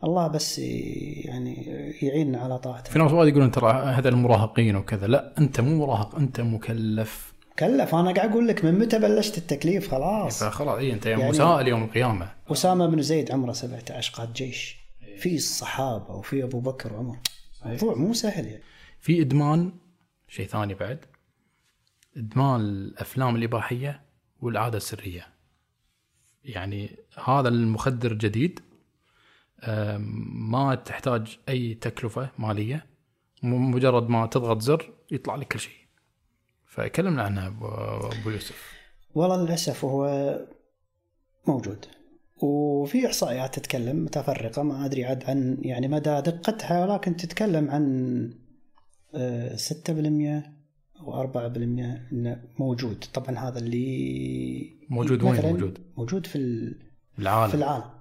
[0.01, 1.53] فالله بس يعني
[2.01, 2.91] يعيننا على طاعته.
[2.91, 5.07] في ناس وايد يقولون ترى هذا المراهقين وكذا.
[5.07, 7.33] لا انت مو مراهق انت مكلف.
[7.59, 7.95] كلف.
[7.95, 10.43] أنا قاعد أقول لك من متى بلشت التكليف؟ خلاص.
[10.43, 12.31] فخلاص اي أنت يعني يعني- مسائل يوم القيامة.
[12.47, 14.77] أسامة بن زيد عمره 17 قاد جيش.
[15.17, 17.17] في الصحابة وفي أبو بكر وعمر.
[17.65, 18.63] موضوع مو سهل يعني.
[18.99, 19.71] في إدمان
[20.27, 20.99] شيء ثاني بعد.
[22.17, 24.01] إدمان الأفلام الإباحية
[24.41, 25.27] والعادة السرية.
[26.43, 26.89] يعني
[27.25, 28.66] هذا المخدر جديد أم،
[30.51, 32.85] ما تحتاج أي تكلفة مالية.
[33.43, 35.73] مجرد ما تضغط زر يطلع لك كل شيء.
[36.65, 38.73] فكلمنا عنها ابو يوسف.
[39.15, 40.05] والله للأسف هو
[41.47, 41.85] موجود.
[42.41, 48.33] وفي إحصائيات تتكلم متفرقة ما أدري عاد عن يعني مدى دقتها ولكن تتكلم عن
[49.15, 50.53] آه، 6%
[50.99, 53.05] أو 4% إنه موجود.
[53.13, 56.79] طبعا هذا اللي موجود وين موجود؟ موجود في ال-
[57.15, 57.53] في العالم.
[57.53, 57.96] العالم.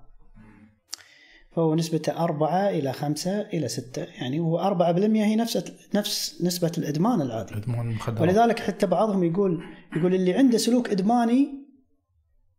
[1.57, 4.03] فهو نسبته أربعة إلى خمسة إلى ستة.
[4.03, 7.55] يعني هو أربعة بالمئة هي نفس نفس نسبة الإدمان العادي.
[7.55, 8.21] ادمان المخدرات.
[8.21, 9.65] ولذلك حتى بعضهم يقول
[9.97, 11.49] يقول اللي عنده سلوك إدماني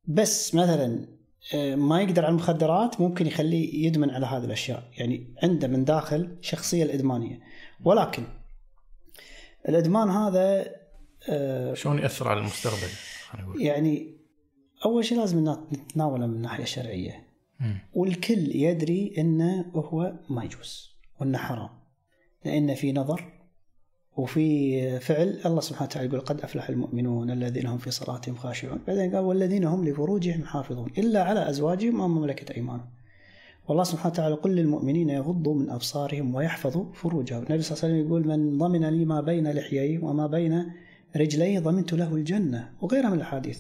[0.06, 1.08] بس مثلا
[1.54, 4.84] آه، ما يقدر على المخدرات ممكن يخليه يدمن على هذه الأشياء.
[4.98, 7.40] يعني عنده من داخل شخصية الإدمانية.
[7.84, 8.24] ولكن
[9.70, 10.76] الإدمان هذا
[11.30, 12.90] آه، شلون يأثر على المستقبل؟
[13.60, 14.18] يعني
[14.86, 17.27] أول شيء لازم نتناوله من الناحية الشرعية.
[17.94, 21.70] والكل يدري إنه هو ما يجوز وإنه حرام.
[22.46, 23.34] لأن في نظر
[24.18, 28.80] وفي فعل الله سبحانه وتعالى يقول قد أفلح المؤمنون الذين هم في صلاتهم خاشعون.
[28.88, 30.92] بعدين قال والذين هم لفروجهم حافظون.
[30.98, 32.90] إلا على أزواجهم أو مملكة أيمانهم.
[33.68, 37.44] والله سبحانه وتعالى قل للمؤمنين يغضوا من أبصارهم ويحفظوا فروجهم.
[37.44, 40.72] النبي صلى الله عليه وسلم يقول من ضمن لي ما بين لحييه وما بين
[41.16, 43.60] رجليه ضمنت له الجنة وغيرها من الأحاديث.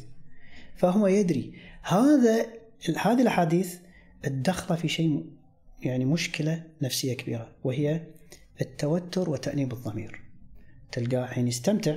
[0.75, 2.45] فهو يدري هذا
[2.97, 3.79] هذه الأحاديث
[4.27, 5.25] الدخلة في شيء
[5.81, 8.01] يعني مشكلة نفسية كبيرة وهي
[8.61, 10.21] التوتر وتأنيب الضمير.
[10.91, 11.95] تلقاه حين يستمتع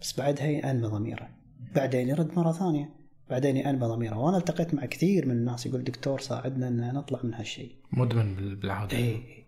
[0.00, 1.28] بس بعدها يأنب ضميره.
[1.74, 2.90] بعدين يرد مرة ثانية
[3.30, 4.18] بعدين يأنب ضميره.
[4.18, 7.74] وأنا التقيت مع كثير من الناس يقول دكتور ساعدنا إن نطلع من هالشيء.
[7.92, 9.44] مدمن بال- بالعاده اي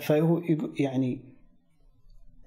[0.00, 0.42] فهو
[0.78, 1.20] يعني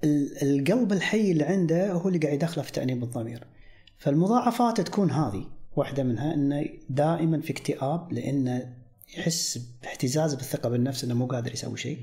[0.03, 3.47] ال- القلب الحي اللي عنده هو اللي قاعد يدخله في تأنيب الضمير.
[3.97, 5.45] فالمضاعفات تكون هذه.
[5.75, 8.75] واحدة منها إنه دائما في اكتئاب لأنه
[9.17, 11.99] يحس باهتزاز بالثقة بالنفس إنه مو قادر يسوي شيء.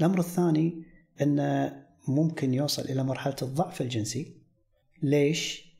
[0.00, 0.82] الأمر الثاني
[1.20, 4.36] إنه ممكن يوصل إلى مرحلة الضعف الجنسي.
[5.02, 5.72] ليش؟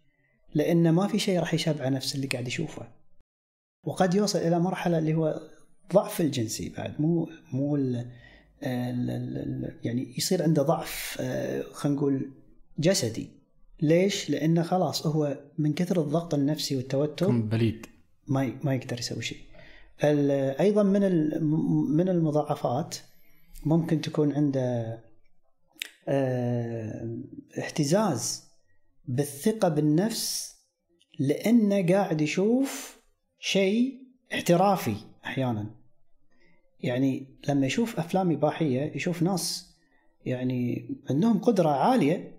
[0.54, 2.88] لأنه ما في شيء راح يشبع نفس اللي قاعد يشوفه.
[3.84, 5.40] وقد يوصل إلى مرحلة اللي هو
[5.92, 7.00] ضعف الجنسي بعد.
[7.00, 7.96] مو مو ال
[8.62, 12.32] ال ال يعني يصير عنده ضعف آه، خلينا نقول
[12.78, 13.41] جسدي.
[13.82, 17.86] ليش؟ لأنه خلاص هو من كثر الضغط النفسي والتوتر بليد.
[18.28, 19.38] ما ما يقدر يسوي شيء.
[20.60, 21.00] أيضا من
[21.96, 22.96] من المضاعفات
[23.66, 24.98] ممكن تكون عنده
[26.08, 27.18] آه،
[27.58, 28.44] اهتزاز
[29.04, 30.56] بالثقة بالنفس
[31.18, 33.00] لأنه قاعد يشوف
[33.38, 34.02] شيء
[34.34, 35.66] احترافي أحيانا.
[36.80, 39.72] يعني لما يشوف أفلام إباحية يشوف ناس
[40.26, 42.31] يعني عندهم قدرة عالية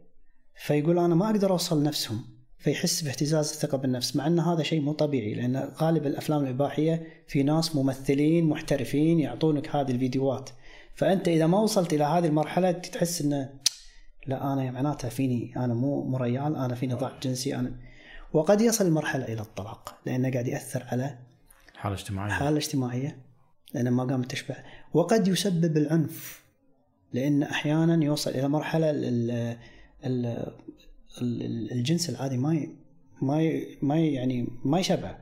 [0.55, 2.25] فيقول أنا ما أقدر أوصل نفسهم
[2.57, 7.43] فيحس باهتزاز الثقه بالنفس مع إن هذا شيء مو طبيعي لأن غالب الأفلام الإباحية في
[7.43, 10.49] ناس ممثلين محترفين يعطونك هذه الفيديوهات.
[10.95, 13.49] فأنت إذا ما وصلت إلى هذه المرحلة تحس إنه
[14.27, 17.71] لا أنا معناتها فيني أنا مو مو ريال أنا فيني ضعف جنسي أنا
[18.33, 21.17] وقد يصل المرحلة إلى الطلاق لأنه قاعد يأثر على
[21.75, 22.31] حالة اجتماعية.
[22.31, 23.17] حالة اجتماعية
[23.73, 24.55] لأنه ما قامت تشبع
[24.93, 26.43] وقد يسبب العنف
[27.13, 28.91] لأن أحيانا يوصل إلى مرحلة
[31.71, 32.69] الجنس العادي ما ي-
[33.21, 35.17] ما ي- ما ي- يعني ما يشبع.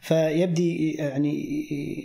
[0.00, 1.34] فيبدي يعني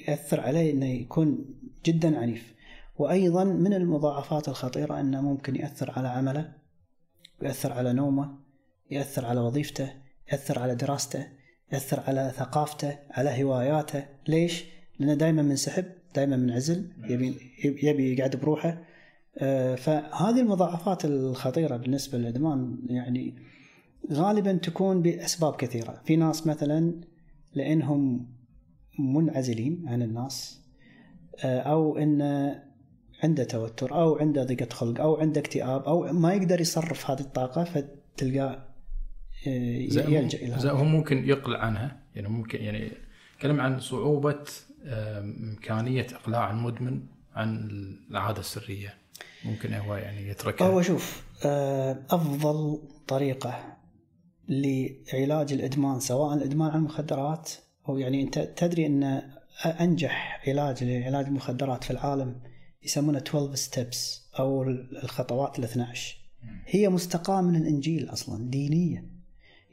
[0.08, 1.46] يأثر عليه إنه يكون
[1.86, 2.54] جدا عنيف.
[2.98, 6.54] وأيضا من المضاعفات الخطيرة إنه ممكن يأثر على عمله
[7.41, 8.38] يأثر على نومه
[8.91, 9.93] يأثر على وظيفته
[10.32, 11.28] يأثر على دراسته
[11.74, 14.06] يأثر على ثقافته على هواياته.
[14.28, 14.65] ليش؟
[15.00, 17.36] لأنه دائما منسحب دائما منعزل يبي
[17.84, 18.84] يبي يقعد بروحه
[19.76, 23.36] فهذه المضاعفات الخطيرة بالنسبة للإدمان يعني
[24.12, 26.02] غالبا تكون بأسباب كثيرة.
[26.06, 27.02] في ناس مثلا
[27.54, 28.28] لأنهم
[29.00, 30.62] منعزلين عن الناس
[31.43, 32.63] آه، أو انه
[33.23, 37.63] عنده توتر أو عنده ضيقة خلق أو عنده اكتئاب أو ما يقدر يصرف هذه الطاقة
[37.63, 38.65] فتلقاه
[39.47, 40.71] آه، زي يلجأ إلى زي هذا.
[40.71, 42.00] هو ممكن يقلع عنها.
[42.15, 42.91] يعني ممكن يعني
[43.41, 44.43] كلام عن صعوبة
[44.86, 47.02] آم، إمكانية إقلاع المدمن
[47.36, 47.69] عن
[48.12, 48.93] العادة السرية.
[49.45, 50.67] ممكن هو يعني يتركها.
[50.67, 53.78] هو شوف آه، أفضل طريقة
[54.50, 57.52] لعلاج الإدمان سواء الإدمان على المخدرات
[57.89, 59.21] أو يعني أنت تدري أن
[59.65, 62.36] أنجح علاج لعلاج المخدرات في العالم
[62.84, 64.63] يسمونه 12 ستيبس أو
[65.04, 66.17] الخطوات ال 12
[66.65, 69.06] هي مستقاة من الإنجيل أصلا دينية.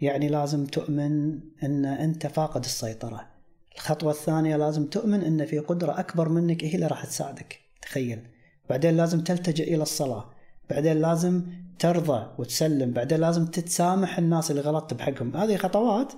[0.00, 3.27] يعني لازم تؤمن أن أنت فاقد السيطرة.
[3.74, 7.61] الخطوة الثانية لازم تؤمن أن في قدرة أكبر منك هي اللي راح تساعدك.
[7.83, 8.27] تخيل.
[8.70, 10.24] بعدين لازم تلتجئ إلى الصلاة.
[10.70, 11.42] بعدين لازم
[11.79, 12.90] ترضى وتسلم.
[12.90, 15.37] بعدين لازم تتسامح الناس اللي غلطت بحقهم.
[15.37, 16.12] هذه خطوات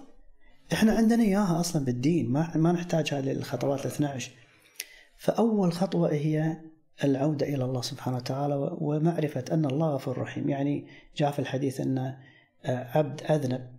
[0.73, 2.33] إحنا عندنا إياها أصلا بالدين.
[2.33, 4.31] ما ما نحتاجها للخطوات ال 12
[5.17, 6.57] فأول خطوة هي
[7.05, 10.49] العودة إلى الله سبحانه وتعالى ومعرفة أن الله غفور رحيم.
[10.49, 11.99] يعني جاء في الحديث أن
[12.65, 13.77] آه، عبد أذنب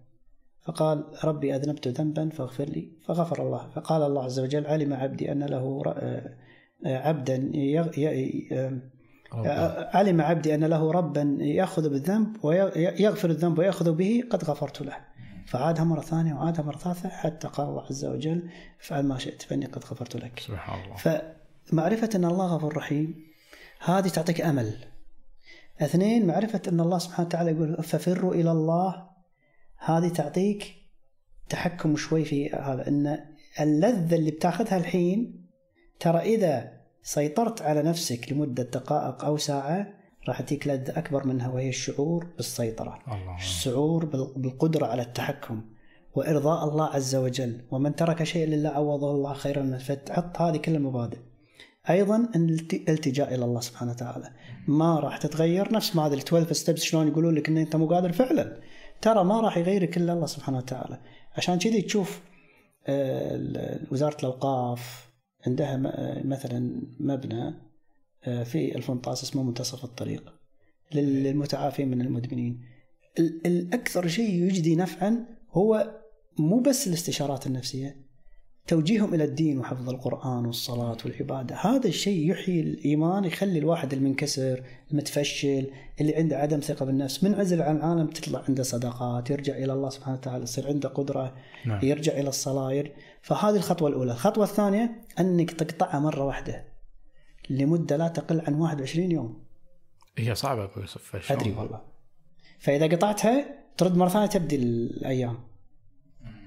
[0.61, 3.69] فقال ربي أذنبت ذنبا فاغفر لي فغفر الله.
[3.75, 6.46] فقال الله عز وجل علم عبدي أن له آه،
[6.85, 9.97] عبدا يغ- ي- آه،.
[9.97, 14.97] علم عبدي أن له ربا يأخذ بالذنب ويغفر الذنب ويأخذ به قد غفرت له.
[15.47, 18.49] فعادها مرة ثانية وعادها مرة ثالثة حتى قال الله عز وجل
[18.81, 20.39] افعل ما شئت فإني قد غفرت لك.
[20.39, 20.95] سبحان الله.
[21.71, 23.15] فمعرفة أن الله غفور رحيم
[23.85, 24.73] هذه تعطيك أمل.
[25.81, 29.07] اثنين معرفة أن الله سبحانه وتعالى يقول ففروا إلى الله.
[29.77, 30.75] هذه تعطيك
[31.49, 33.19] تحكم شوي في هذا أن
[33.59, 35.46] اللذة اللي بتاخذها الحين
[35.99, 36.71] ترى إذا
[37.03, 39.87] سيطرت على نفسك لمدة دقائق أو ساعة
[40.27, 42.99] راح تجيك لذة أكبر منها وهي الشعور بالسيطرة.
[43.07, 43.35] الله.
[43.35, 45.61] الشعور بال- بالقدرة على التحكم
[46.15, 47.61] وإرضاء الله عز وجل.
[47.71, 51.17] ومن ترك شيئا لله عوضه الله خيرا منه فتحط هذه كل المبادئ
[51.89, 54.29] أيضا الالت- الالتجاء إلى الله سبحانه وتعالى.
[54.67, 57.87] ما راح تتغير نفس ما هذه ال 12 ستيبس شلون يقولون لك إن أنت مو
[57.87, 58.57] قادر فعلا.
[59.01, 60.97] ترى ما راح يغيرك إلا الله سبحانه وتعالى.
[61.37, 62.21] عشان كذي تشوف
[62.87, 65.06] آه، وزارة الأوقاف
[65.47, 65.77] عندها
[66.25, 67.53] مثلا مبنى
[68.23, 70.33] آه، في الفنطاس اسمه منتصف الطريق
[70.93, 72.61] لل- للمتعافين من المدمنين.
[73.19, 75.99] ال- الأكثر شيء يجدي نفعا هو
[76.39, 77.95] مو بس الاستشارات النفسية
[78.67, 81.55] توجيههم إلى الدين وحفظ القرآن والصلاة والعبادة.
[81.55, 87.77] هذا الشيء يحيي الإيمان يخلي الواحد المنكسر المتفشل اللي عنده عدم ثقة بالنفس منعزل عن
[87.77, 91.35] العالم تطلع عنده صداقات يرجع إلى الله سبحانه وتعالى يصير عنده قدرة
[91.65, 91.79] نعم.
[91.83, 92.83] يرجع إلى الصلاة.
[93.21, 94.11] فهذه الخطوة الأولى.
[94.11, 96.63] الخطوة الثانية أنك تقطعها مرة واحدة
[97.49, 99.43] لمدة لا تقل عن 21 يوم.
[100.17, 101.81] هي صعبة أبو يوسف؟ أدري والله.
[102.59, 103.45] فإذا قطعتها
[103.77, 105.46] ترد مرة ثانية تبدي الأيام.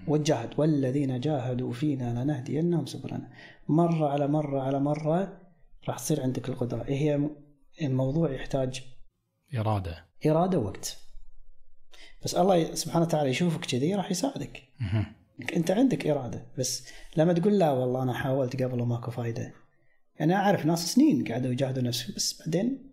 [0.07, 3.31] وتجاهد والذين جاهدوا فينا لنهدينهم سبلنا.
[3.69, 5.41] مرة على مرة على مرة
[5.89, 6.85] راح تصير عندك القدرة.
[6.89, 7.31] هي
[7.83, 8.83] الموضوع يحتاج
[9.57, 10.05] إرادة.
[10.27, 10.99] إرادة ووقت.
[12.25, 14.63] بس الله سبحانه وتعالى يشوفك كذي راح يساعدك.
[15.57, 16.47] أنت عندك إرادة.
[16.59, 19.53] بس لما تقول لا والله أنا حاولت قبل وماكو فايدة.
[20.21, 22.91] أنا أعرف ناس سنين قعدوا يجاهدوا نفسهم بس بعدين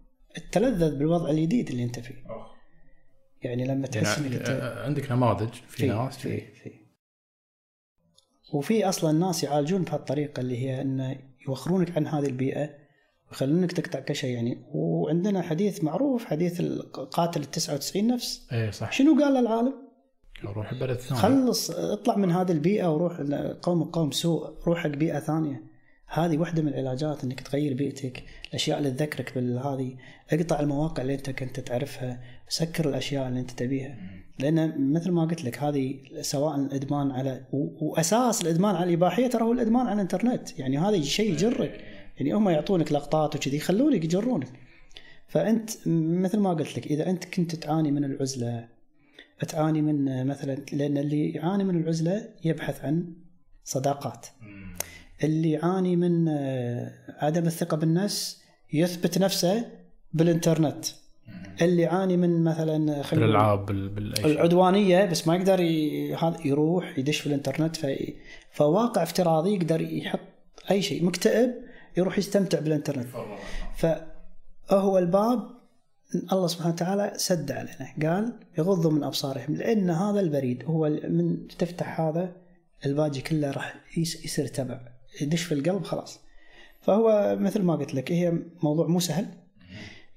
[0.52, 2.16] تلذذ بالوضع الجديد اللي أنت فيه.
[3.42, 6.87] يعني لما تحس يعني إنك أنت آه، عندك نماذج في, في ناس في في
[8.54, 11.16] وفي أصلا ناس يعالجون بهالطريقه اللي هي انه
[11.48, 12.70] يوخرونك عن هذه البيئة
[13.30, 14.66] ويخلونك تقطع كل شيء يعني.
[14.74, 18.48] وعندنا حديث معروف حديث القاتل ال 99 نفس.
[18.52, 18.92] إيه صح.
[18.92, 19.74] شنو قال للعالم؟
[20.44, 23.22] روح بلد ثاني خلص اطلع من هذه البيئة وروح
[23.62, 25.64] قوم قوم سوء روح حق بيئه ثانية.
[26.08, 29.96] هذه واحدة من العلاجات إنك تغير بيئتك الأشياء اللي تذكرك بالهذه
[30.32, 33.98] اقطع المواقع اللي أنت كنت تعرفها سكر الأشياء اللي أنت تبيها.
[34.40, 39.52] لأن مثل ما قلت لك هذه سواء الإدمان على وأساس الإدمان على الإباحية ترى هو
[39.52, 40.60] الإدمان على الإنترنت.
[40.60, 41.84] يعني هذا شيء يجرك.
[42.18, 44.48] يعني هم يعطونك لقطات وكذي يخلونك يجرونك.
[45.28, 48.68] فأنت مثل ما قلت لك إذا أنت كنت تعاني من العزلة
[49.48, 53.14] تعاني من مثلا لأن اللي يعاني من العزلة يبحث عن
[53.64, 54.28] صداقات.
[55.24, 58.42] اللي يعاني من آه، عدم الثقة بالنفس
[58.74, 59.66] يثبت نفسه
[60.14, 60.86] بالإنترنت.
[61.62, 63.72] اللي يعاني من مثلا بالألعاب
[64.16, 64.26] شيء.
[64.26, 65.62] العدوانية بس ما يقدر.
[66.20, 68.14] هذا يروح يدش في الإنترنت في...
[68.52, 70.20] فواقع افتراضي يقدر يحط
[70.72, 71.06] أي شيء.
[71.06, 71.54] مكتئب
[71.98, 73.08] يروح يستمتع بالإنترنت.
[73.76, 75.40] فهو الباب
[76.32, 78.16] الله سبحانه وتعالى سد علينا.
[78.16, 82.36] قال يغضوا من أبصارهم لأن هذا البريد هو من تفتح هذا
[82.86, 84.97] الباقي كله راح يصير تبع.
[85.22, 86.20] يدش في القلب خلاص.
[86.82, 89.28] فهو مثل ما قلت لك هي موضوع مو سهل.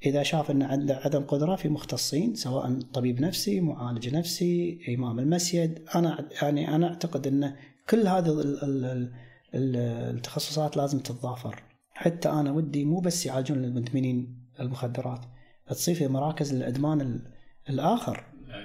[0.06, 5.82] إذا شاف إن عنده عدم قدرة في مختصين سواء طبيب نفسي معالج نفسي إمام المسجد
[5.94, 7.54] أنا يعني أنا أعتقد إن
[7.90, 9.12] كل هذه ال- ال- ال-
[9.54, 9.76] ال-
[10.16, 11.62] التخصصات لازم تتضافر.
[11.94, 15.20] حتى أنا ودي مو بس يعالجون المدمنين المخدرات
[15.68, 17.22] تصير في مراكز الادمان ال-
[17.70, 18.24] الآخر.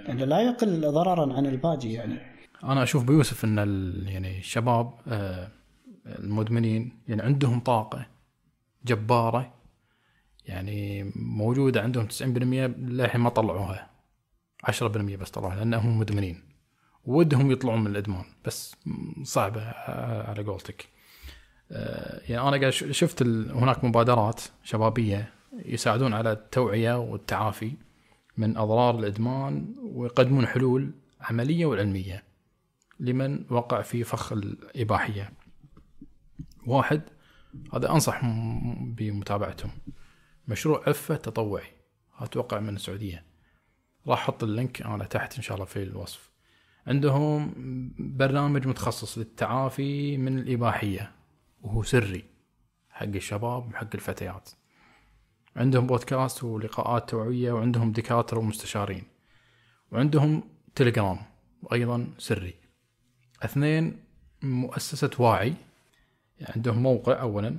[0.09, 2.19] انه لا يقل ضررا عن الباقي يعني.
[2.63, 3.57] أنا أشوف بيوسف إن
[4.07, 5.51] يعني الشباب آه،
[6.06, 8.08] المدمنين يعني عندهم طاقة
[8.86, 9.53] جبارة
[10.45, 13.89] يعني موجودة عندهم 90% للحين ما طلعوها.
[14.64, 14.82] 10%
[15.16, 16.43] بس طلعوها لأنهم مدمنين.
[17.06, 18.76] ودهم يطلعون من الإدمان بس
[19.24, 19.62] صعبة
[20.22, 20.88] على قولتك.
[21.72, 25.34] آه، يعني أنا قاعد شفت هناك مبادرات شبابية
[25.66, 27.72] يساعدون على التوعية والتعافي
[28.38, 30.91] من أضرار الإدمان ويقدمون حلول
[31.22, 32.24] عملية وعلمية
[32.99, 35.32] لمن وقع في فخ الإباحية.
[36.68, 37.01] واحد
[37.74, 39.72] هذا أنصح م- بمتابعتهم.
[40.47, 41.68] مشروع عفة تطوعي
[42.20, 43.26] أتوقع من السعودية.
[44.07, 46.32] راح أحط اللينك أنا تحت إن شاء الله في الوصف.
[46.88, 47.53] عندهم
[47.99, 51.11] برنامج متخصص للتعافي من الإباحية
[51.61, 52.26] وهو سري
[52.89, 54.49] حق الشباب وحق الفتيات.
[55.55, 59.03] عندهم بودكاست ولقاءات توعية وعندهم دكاترة ومستشارين.
[59.91, 60.43] وعندهم
[60.76, 61.20] تليجرام
[61.63, 62.53] وأيضا سري.
[63.45, 63.99] اثنين
[64.41, 65.53] مؤسسة واعي
[66.41, 67.57] عندهم موقع أولا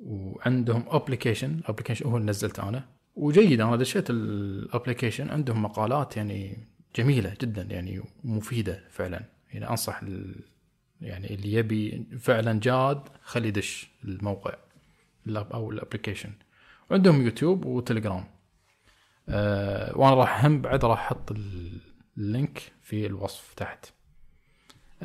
[0.00, 2.84] وعندهم application ال application هو اللي نزلته أنا.
[3.16, 9.20] وجيد أنا دشيت ال application عندهم مقالات يعني جميلة جدا يعني ومفيدة فعلا.
[9.52, 10.40] يعني أنصح ال-
[11.00, 14.54] يعني اللي يبي فعلا جاد خلي يدش الموقع
[15.28, 16.30] أو ال application
[16.90, 18.24] وعندهم YouTube و Telegram.
[19.28, 21.80] أه وأنا راح هم بعد راح أحط ال-
[22.18, 23.86] ال link في الوصف تحت.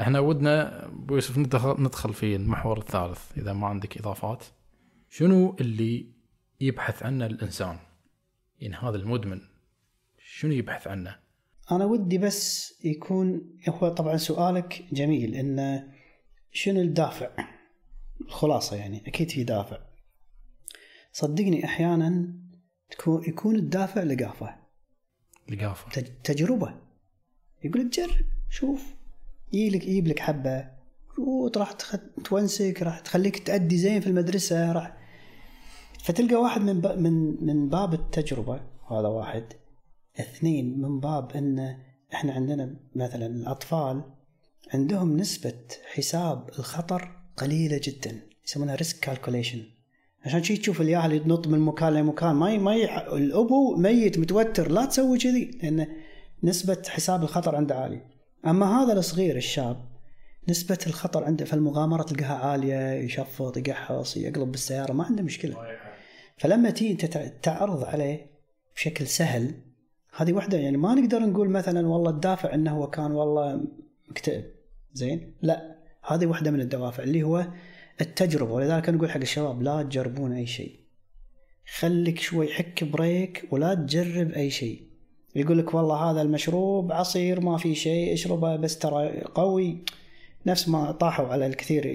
[0.02, 4.44] إحنا ودنا أبو يوسف ندخل, ندخل في المحور الثالث إذا ما عندك إضافات.
[5.10, 6.12] شنو اللي
[6.62, 7.78] يبحث عنه الإنسان؟
[8.60, 9.42] يعني هذا المدمن
[10.18, 11.20] شنو يبحث عنه؟
[11.72, 15.88] أنا ودي بس يكون هو طبعا سؤالك جميل انه
[16.52, 17.30] شنو الدافع؟
[18.22, 19.78] الخلاصه يعني أكيد في دافع.
[21.12, 22.34] صدقني أحيانا
[22.90, 24.56] تكون يكون الدافع لقافة.
[25.50, 25.92] لقافة.
[25.92, 26.82] تج- تجربة.
[27.64, 28.99] يقول لك جرب شوف.
[29.54, 30.68] يجيلك يجيب لك حبه
[31.18, 34.98] وراح تخ- تونسك راح تخليك تأدي زين في المدرسة راح
[36.04, 39.44] فتلقى واحد من من من باب التجربة هذا واحد
[40.20, 41.78] اثنين من باب إن
[42.14, 44.04] إحنا عندنا مثلا الأطفال
[44.74, 45.54] عندهم نسبة
[45.94, 49.62] حساب الخطر قليلة جدا يسمونها risk calculation
[50.26, 52.58] عشان شي تشوف الياهل ينط من مكان لمكان ما.
[52.58, 52.76] ما.
[53.18, 55.88] الأبو ميت متوتر لا تسوي كذي لأن
[56.44, 59.78] نسبة حساب الخطر عنده عاليه أما هذا الصغير الشاب
[60.50, 65.56] نسبة الخطر عنده في المغامرة تلقاها عالية يشفط يقحص يقلب بالسيارة ما عنده مشكلة.
[66.38, 68.26] فلما تيجي أنت تع- تعرض عليه
[68.76, 69.54] بشكل سهل
[70.18, 73.62] هذه واحدة يعني ما نقدر نقول مثلا والله الدافع إنه هو كان والله
[74.10, 74.44] مكتئب
[74.94, 75.76] زين؟ لا
[76.08, 77.48] هذه واحدة من الدوافع اللي هو
[78.02, 78.54] التجربة.
[78.54, 80.80] ولذلك أنا نقول حق الشباب لا تجربون أي شيء.
[81.80, 84.89] خليك شوي حك بريك ولا تجرب أي شيء.
[85.36, 89.78] يقول لك والله هذا المشروب عصير ما في شيء اشربه بس ترى قوي.
[90.46, 91.86] نفس ما طاحوا على الكثير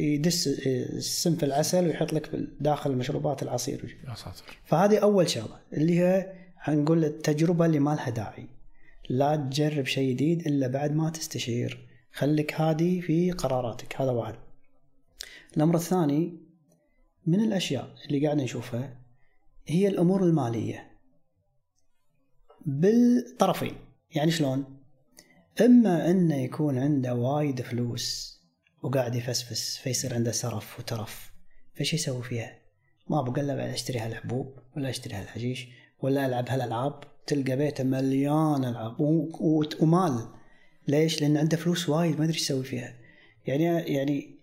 [0.00, 2.30] يدس السم في العسل ويحط لك
[2.60, 3.96] داخل المشروبات العصير.
[4.08, 4.58] يا ساتر.
[4.64, 8.46] فهذه أول شغلة اللي هي هنقول التجربة اللي ما لها داعي.
[9.08, 11.88] لا تجرب شيء جديد إلا بعد ما تستشير.
[12.12, 14.34] خليك هادي في قراراتك هذا واحد.
[15.56, 16.36] الأمر الثاني
[17.26, 18.96] من الأشياء اللي قاعد نشوفها
[19.66, 20.89] هي الأمور المالية.
[22.66, 23.74] بالطرفين.
[24.14, 24.64] يعني شلون؟
[25.60, 28.36] إما أنه يكون عنده وايد فلوس
[28.82, 31.32] وقاعد يفسفس فيصير عنده سرف وترف.
[31.74, 32.58] فش يسوي فيها؟
[33.10, 35.68] ما بقول له أشتري هالحبوب ولا أشتري هالحشيش
[36.02, 37.00] ولا ألعب هالألعاب.
[37.26, 39.00] تلقى بيته مليان ألعاب.
[39.80, 40.28] ومال.
[40.88, 42.94] ليش؟ لأن عنده فلوس وايد ما ادري إيش يسوي فيها.
[43.46, 44.40] يعني يعني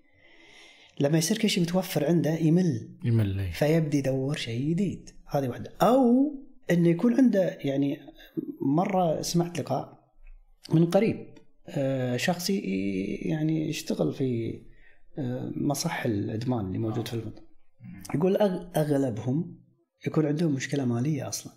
[1.00, 2.90] لما يصير كل شيء متوفر عنده يمل.
[3.04, 3.52] يمل إيه.
[3.52, 5.10] فيبدي يدور شيء جديد.
[5.28, 5.74] هذه واحدة.
[5.82, 6.36] أو
[6.72, 8.00] انه يكون عنده يعني
[8.62, 10.12] مرة سمعت لقاء
[10.74, 11.38] من قريب
[11.68, 14.62] آه، شخص يعني يشتغل في
[15.18, 17.48] آه، مصح الإدمان اللي موجود في المنطقة
[18.16, 18.36] يقول
[18.76, 19.58] أغلبهم
[20.08, 21.54] يكون عندهم مشكلة مالية أصلا.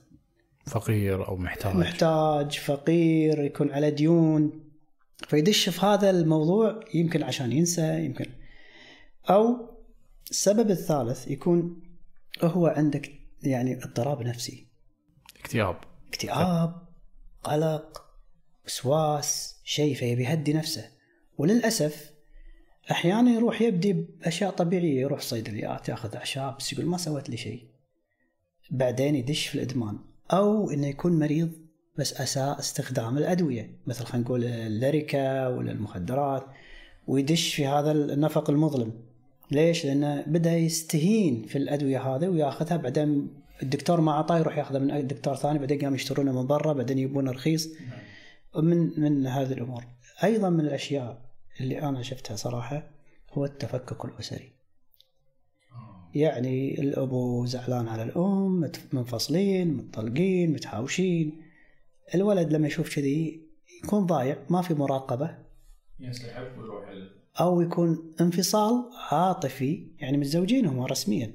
[0.66, 1.76] فقير أو محتاج.
[1.76, 4.70] محتاج فقير يكون على ديون.
[5.28, 8.26] فيدش في هذا الموضوع يمكن عشان ينسى يمكن.
[9.30, 9.70] أو
[10.30, 11.82] السبب الثالث يكون
[12.42, 14.69] هو عندك يعني اضطراب نفسي.
[15.41, 15.76] اكتئاب.
[16.09, 16.82] اكتئاب
[17.45, 18.05] قلق
[18.66, 20.91] وسواس شيء فيبي يهدي نفسه.
[21.38, 22.11] وللأسف
[22.91, 27.64] أحيانا يروح يبدي بأشياء طبيعية يروح صيدليات ياخذ أعشاب بس يقول ما سوت لي شيء.
[28.70, 29.99] بعدين يدش في الإدمان.
[30.32, 31.53] أو إنه يكون مريض
[31.99, 33.78] بس أساء استخدام الأدوية.
[33.86, 36.47] مثل خلينا نقول الليريكا ولا المخدرات.
[37.07, 38.93] ويدش في هذا النفق المظلم.
[39.51, 45.06] ليش؟ لأنه بدأ يستهين في الأدوية هذه وياخذها بعدين الدكتور ما أعطاه يروح ياخذها من
[45.06, 47.68] دكتور ثاني بعدين قام يشترونه من برا بعدين يبونه رخيص.
[48.56, 49.84] من من هذه الأمور.
[50.24, 51.22] أيضا من الأشياء
[51.61, 52.90] اللي أنا شفتها صراحة
[53.32, 54.52] هو التفكك الأسري.
[56.14, 61.42] يعني الأبو زعلان على الأم منفصلين متطلقين متهاوشين
[62.14, 63.40] الولد لما يشوف كذي
[63.84, 65.38] يكون ضايع ما في مراقبة.
[67.40, 71.32] أو يكون انفصال عاطفي يعني متزوجين هم رسميا.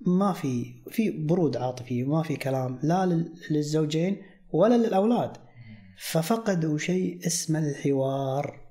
[0.00, 4.22] ما في في برود عاطفي ما في كلام لا للزوجين
[4.52, 5.36] ولا للأولاد
[5.98, 8.64] ففقدوا شيء اسمه الحوار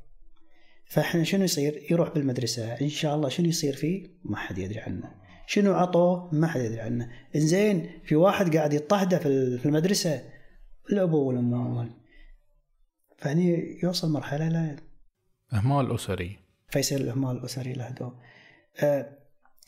[0.85, 5.11] فإحنا شنو يصير؟ يروح بالمدرسة إن شاء الله شنو يصير فيه؟ ما حد يدري عنه.
[5.47, 7.11] شنو عطوه؟ ما حد يدري عنه.
[7.35, 9.17] إنزين في واحد قاعد يضطهده
[9.57, 10.23] في المدرسة
[10.91, 11.93] الابو والام
[13.17, 14.77] فهني يوصل مرحلة لا
[15.53, 18.15] إهمال أسري فيصير الإهمال الأسري له دور.
[18.79, 19.22] أه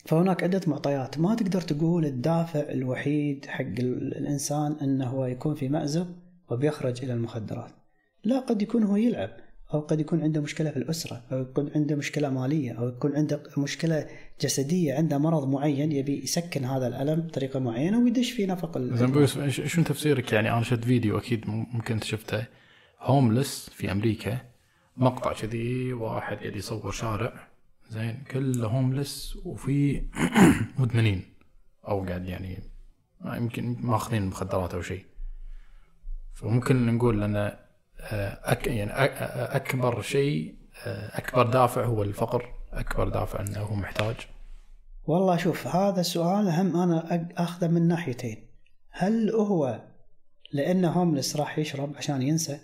[0.06, 1.18] فهناك عدة معطيات.
[1.18, 6.06] ما تقدر تقول الدافع الوحيد حق الإنسان أنه هو يكون في مأزق
[6.50, 7.70] وبيخرج إلى المخدرات.
[8.24, 9.30] لا قد يكون هو يلعب
[9.74, 13.42] أو قد يكون عنده مشكلة في الأسرة أو يكون عنده مشكلة مالية أو يكون عنده
[13.58, 14.06] مشكلة
[14.40, 19.82] جسدية عنده مرض معين يبي يسكن هذا الألم بطريقة معينة ويدش في نفق زين شو
[19.82, 22.44] تفسيرك يعني؟ أنا شفت فيديو أكيد ممكن أنت شفته.
[23.00, 24.38] هوملس في أمريكا
[24.96, 27.45] مقطع كذي واحد يدي يصور شارع.
[27.90, 30.02] زين كله هوملس وفي
[30.78, 31.24] مدمنين.
[31.88, 32.58] أو قاعد يعني
[33.24, 35.04] يمكن ماخذين مخدرات أو شيء.
[36.34, 37.58] فممكن نقول لأن آه،
[38.52, 38.92] أك يعني
[39.56, 40.54] أكبر شيء
[40.86, 42.54] آه، أكبر دافع هو الفقر.
[42.72, 44.16] أكبر دافع أنه هو محتاج.
[45.04, 48.46] والله شوف هذا السؤال هم أنا أخذه من ناحيتين.
[48.90, 49.80] هل هو
[50.52, 52.60] لأنه هوملس راح يشرب عشان ينسى؟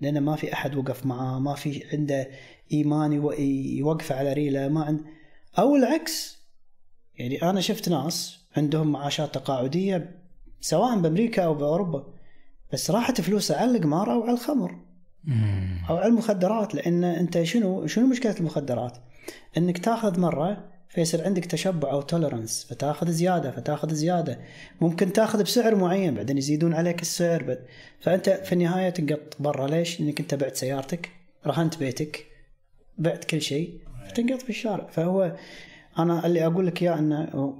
[0.00, 2.28] لأنه ما في أحد وقف معاه ما في عنده
[2.72, 3.12] إيمان
[3.78, 5.00] يوقفه على ريله ما عند
[5.58, 6.40] أو العكس.
[7.14, 10.20] يعني أنا شفت ناس عندهم معاشات تقاعدية
[10.60, 12.06] سواء بأمريكا أو بأوروبا
[12.72, 14.78] بس راحت فلوسه على القمار أو على الخمر.
[15.90, 18.98] أو على المخدرات لأن أنت شنو شنو مشكلة المخدرات؟
[19.56, 24.38] إنك تاخذ مرة فيصير عندك تشبع أو تولرنس فتاخذ زيادة فتاخذ زيادة.
[24.80, 27.64] ممكن تاخذ بسعر معين بعدين يزيدون عليك السعر بد.
[28.00, 29.66] فأنت في النهاية تنقط برا.
[29.66, 31.10] ليش؟ لأنك أنت بعت سيارتك
[31.46, 32.26] رهنت بيتك
[32.98, 33.80] بعت كل شيء
[34.14, 34.86] تنقط في الشارع.
[34.86, 35.36] فهو
[35.98, 37.56] أنا اللي أقول لك إياه إنه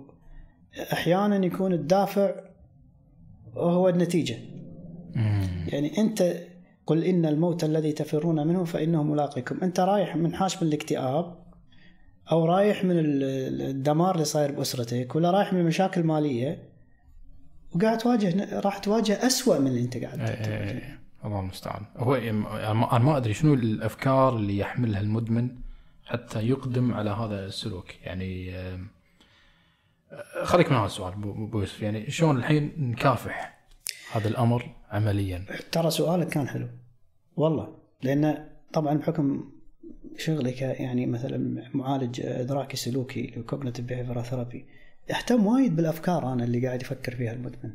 [0.92, 2.34] أحيانا يكون الدافع
[3.54, 4.36] هو النتيجة.
[5.66, 6.36] يعني أنت
[6.86, 9.58] قل إن الموت الذي تفرون منه فإنه ملاقيكم.
[9.62, 11.39] أنت رايح منحاش من الاكتئاب
[12.32, 16.62] أو رايح من الدمار اللي صاير بأسرتك ولا رايح من مشاكل مالية
[17.72, 21.82] وقاعد تواجه راح تواجه أسوأ من اللي أنت قاعد تواجه الله المستعان.
[21.96, 25.50] هو أنا ما أدري شنو الأفكار اللي يحملها المدمن
[26.04, 28.00] حتى يقدم على هذا السلوك.
[28.02, 28.54] يعني
[30.42, 31.82] خليك من هذا السؤال أبو يوسف.
[31.82, 33.60] يعني شلون الحين نكافح
[34.12, 36.68] هذا الأمر عمليا؟ ترى سؤالك كان حلو
[37.36, 37.76] والله.
[38.02, 39.52] لأن طبعا بحكم
[40.18, 44.66] شغلي يعني مثلا معالج ادراكي سلوكي cognitive behavior therapy
[45.10, 47.74] اهتم وايد بالأفكار أنا اللي قاعد يفكر فيها المدمن.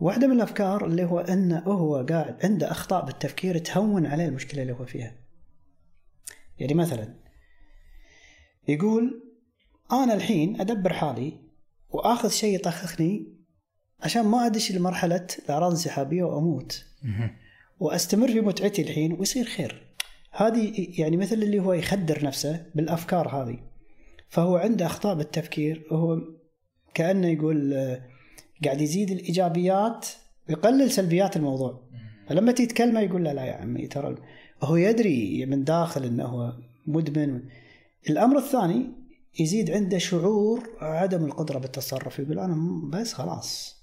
[0.00, 4.72] واحدة من الأفكار اللي هو انه هو قاعد عنده أخطاء بالتفكير تهون عليه المشكلة اللي
[4.72, 5.14] هو فيها.
[6.58, 7.14] يعني مثلا
[8.68, 9.22] يقول
[9.92, 11.38] أنا الحين أدبر حالي
[11.90, 13.26] وآخذ شيء يطخخني
[14.00, 16.84] عشان ما أدش لمرحلة الأعراض الانسحابية وأموت.
[17.80, 19.86] وأستمر في متعتي الحين ويصير خير.
[20.32, 23.58] هذه يعني مثل اللي هو يخدر نفسه بالأفكار هذه.
[24.28, 26.18] فهو عنده أخطاء بالتفكير وهو
[26.94, 28.02] كأنه يقول آه،
[28.64, 30.06] قاعد يزيد الإيجابيات
[30.48, 31.82] ويقلل سلبيات الموضوع.
[32.28, 34.14] فلما تتكلمه يقول لا لا يا عمي ترى
[34.62, 36.52] هو يدري من داخل إنه هو
[36.86, 37.42] مدمن.
[38.10, 38.90] الأمر الثاني
[39.40, 43.76] يزيد عنده شعور عدم القدرة بالتصرف يقول أنا بس خلاص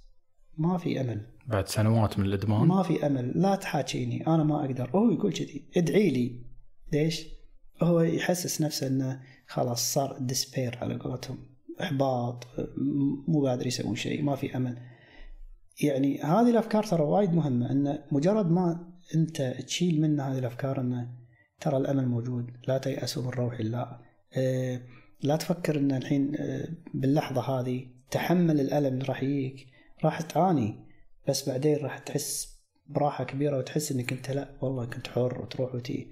[0.58, 1.26] ما في أمل.
[1.50, 2.68] بعد سنوات من الإدمان.
[2.68, 4.90] ما في أمل لا تحاكيني أنا ما أقدر.
[4.96, 5.64] هو يقول كذي.
[5.78, 6.42] ادعي لي.
[6.94, 7.28] ليش؟
[7.84, 11.38] هو يحسس نفسه إنه خلاص صار ديسبير على قولتهم.
[11.82, 12.48] إحباط
[13.28, 14.78] مو قادر يسوي شيء ما في أمل.
[15.84, 21.10] يعني هذه الأفكار ترى وايد مهمة إن مجرد ما أنت تشيل منه هذه الأفكار إنه
[21.60, 22.52] ترى الأمل موجود.
[22.68, 24.00] لا تيأسوا من روح الله.
[24.38, 24.82] آه،
[25.24, 29.68] لا تفكر إن الحين آه، باللحظة هذه تحمل الألم اللي راح يجيك
[30.04, 30.89] راح تعاني.
[31.30, 36.08] بس بعدين راح تحس براحة كبيرة وتحس إنك أنت لا والله كنت حر وتروح وتي.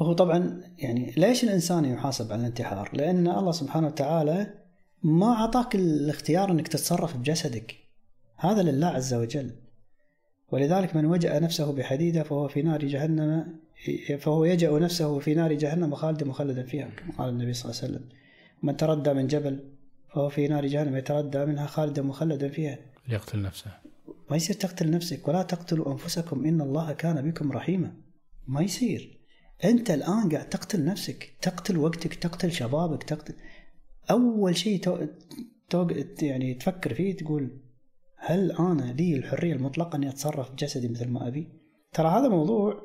[0.00, 4.54] وهو طبعا يعني ليش الإنسان يحاسب على الانتحار؟ لأن الله سبحانه وتعالى
[5.02, 7.74] ما أعطاك الاختيار إنك تتصرف بجسدك.
[8.36, 9.50] هذا لله عز وجل.
[10.50, 13.56] ولذلك من وجأ نفسه بحديدة فهو في نار جهنم
[14.18, 17.92] فهو يجأ نفسه في نار جهنم خالدا مخلدا فيها كما قال النبي صلى الله عليه
[17.92, 18.08] وسلم.
[18.62, 19.60] من تردى من جبل
[20.14, 22.78] فهو في نار جهنم يتردى منها خالدا مخلدا فيها.
[23.08, 23.91] ليقتل نفسه.
[24.32, 27.96] ما يصير تقتل نفسك ولا تقتلوا أنفسكم إن الله كان بكم رحيما.
[28.46, 29.20] ما يصير.
[29.64, 33.34] أنت الآن قاعد تقتل نفسك تقتل وقتك تقتل شبابك تقتل
[34.10, 35.06] أول شيء تو...
[35.70, 35.88] تو...
[36.22, 37.60] يعني تفكر فيه تقول
[38.16, 41.48] هل أنا لي الحرية المطلقة أني أتصرف بجسدي مثل ما أبي؟
[41.92, 42.82] ترى هذا موضوع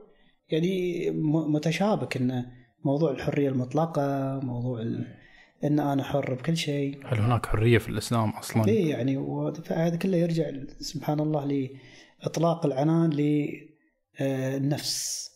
[0.49, 1.09] يعني
[1.53, 2.51] متشابك أنه
[2.85, 5.17] موضوع الحرية المطلقة موضوع ال...
[5.63, 6.99] إن أنا حر بكل شيء.
[7.05, 9.17] هل هناك حرية في الإسلام أصلا؟ اي يعني
[9.69, 11.69] هذا كله يرجع سبحان الله
[12.23, 13.09] لاطلاق العنان
[14.19, 15.31] للنفس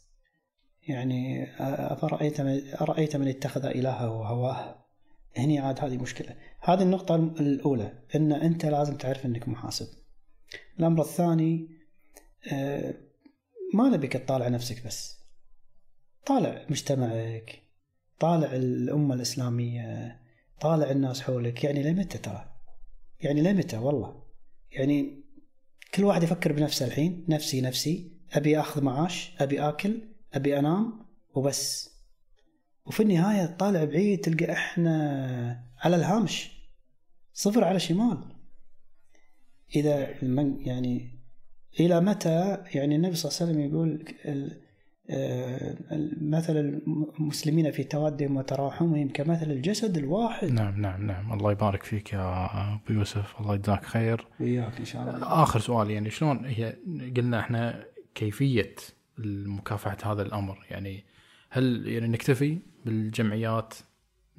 [0.88, 1.52] يعني
[1.94, 2.40] أفرأيت
[2.82, 4.86] أرأيت من اتخذ إلهه هواه
[5.38, 6.36] هني عاد هذه مشكلة.
[6.62, 9.88] هذه النقطة الأولى إن أنت لازم تعرف إنك محاسب.
[10.80, 11.68] الأمر الثاني
[12.52, 12.94] آه،
[13.74, 15.22] ما نبيك تطالع نفسك بس.
[16.26, 17.64] طالع مجتمعك
[18.22, 20.20] طالع الأمة الإسلامية
[20.60, 22.56] طالع الناس حولك يعني لمتى ترى؟
[23.20, 24.24] يعني لمتى؟ والله.
[24.72, 25.24] يعني
[25.94, 30.02] كل واحد يفكر بنفسه الحين نفسي نفسي أبي أخذ معاش أبي آكل
[30.34, 31.92] أبي أنام وبس.
[32.86, 36.52] وفي النهاية طالع بعيد تلقى إحنا على الهامش
[37.34, 38.18] صفر على شمال.
[40.22, 41.20] من يعني
[41.80, 44.06] إلى متى؟ يعني النبي صلى الله عليه وسلم يقول
[46.22, 46.82] مثل
[47.20, 50.52] المسلمين في توادهم وتراحمهم كمثل الجسد الواحد.
[50.52, 51.34] نعم نعم نعم.
[51.34, 53.42] الله يبارك فيك يا أبو يوسف.
[53.42, 54.28] الله يجزاك خير.
[54.40, 55.44] وياك إن شاء الله.
[55.44, 56.76] آخر سؤال يعني شلون هي
[57.18, 57.84] قلنا إحنا
[58.16, 58.76] كيفية
[59.46, 61.04] مكافحه هذا الأمر يعني
[61.50, 63.74] هل يعني نكتفي بالجمعيات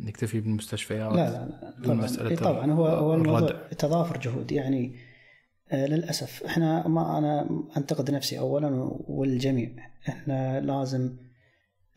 [0.00, 4.52] نكتفي بالمستشفيات؟ لا لا لا طبعا, طبعا هو هو الموضوع تضافر جهود.
[4.52, 5.11] يعني آه،
[5.72, 6.42] للأسف.
[6.42, 8.68] إحنا ما أنا أنتقد نفسي اولا
[9.06, 9.70] والجميع.
[10.08, 11.16] إحنا لازم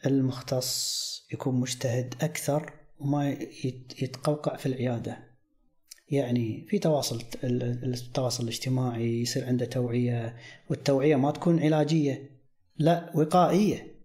[0.05, 3.29] المختص يكون مجتهد أكثر وما
[4.01, 5.17] يتقوقع في العيادة.
[6.09, 10.35] يعني في تواصل التواصل الاجتماعي يصير عنده توعية
[10.69, 12.29] والتوعية ما تكون علاجية
[12.77, 13.95] لا وقائية.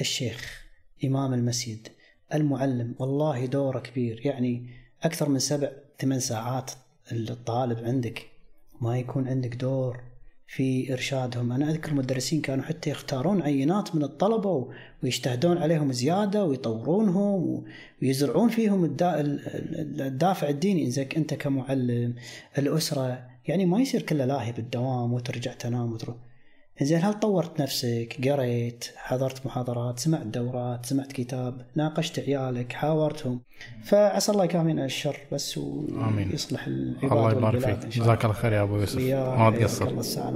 [0.00, 0.62] الشيخ
[1.04, 1.88] إمام المسجد
[2.34, 4.26] المعلم والله دوره كبير.
[4.26, 4.68] يعني
[5.02, 6.70] أكثر من سبع ثمان ساعات
[7.12, 8.26] الطالب عندك
[8.80, 10.00] ما يكون عندك دور
[10.46, 11.52] في إرشادهم.
[11.52, 14.68] أنا أذكر مدرسين كانوا حتى يختارون عينات من الطلبة
[15.02, 17.64] ويجتهدون عليهم زيادة ويطورونهم
[18.02, 20.86] ويزرعون فيهم الدافع الديني.
[20.86, 22.14] اذا أنت كمعلم
[22.58, 26.16] الأسرة يعني ما يصير كله لاهي بالدوام وترجع تنام وتروح.
[26.80, 33.40] زين هل طورت نفسك؟ قريت؟ حضرت محاضرات؟ سمعت دورات؟ سمعت كتاب؟ ناقشت عيالك؟ حاورتهم؟
[33.84, 37.88] فعسى الله يكافينا الشر بس ويصلح العباد الله يبارك فيك.
[37.88, 38.98] جزاك الله خير يا أبو يوسف.
[38.98, 40.28] ما تقصر الله الساعة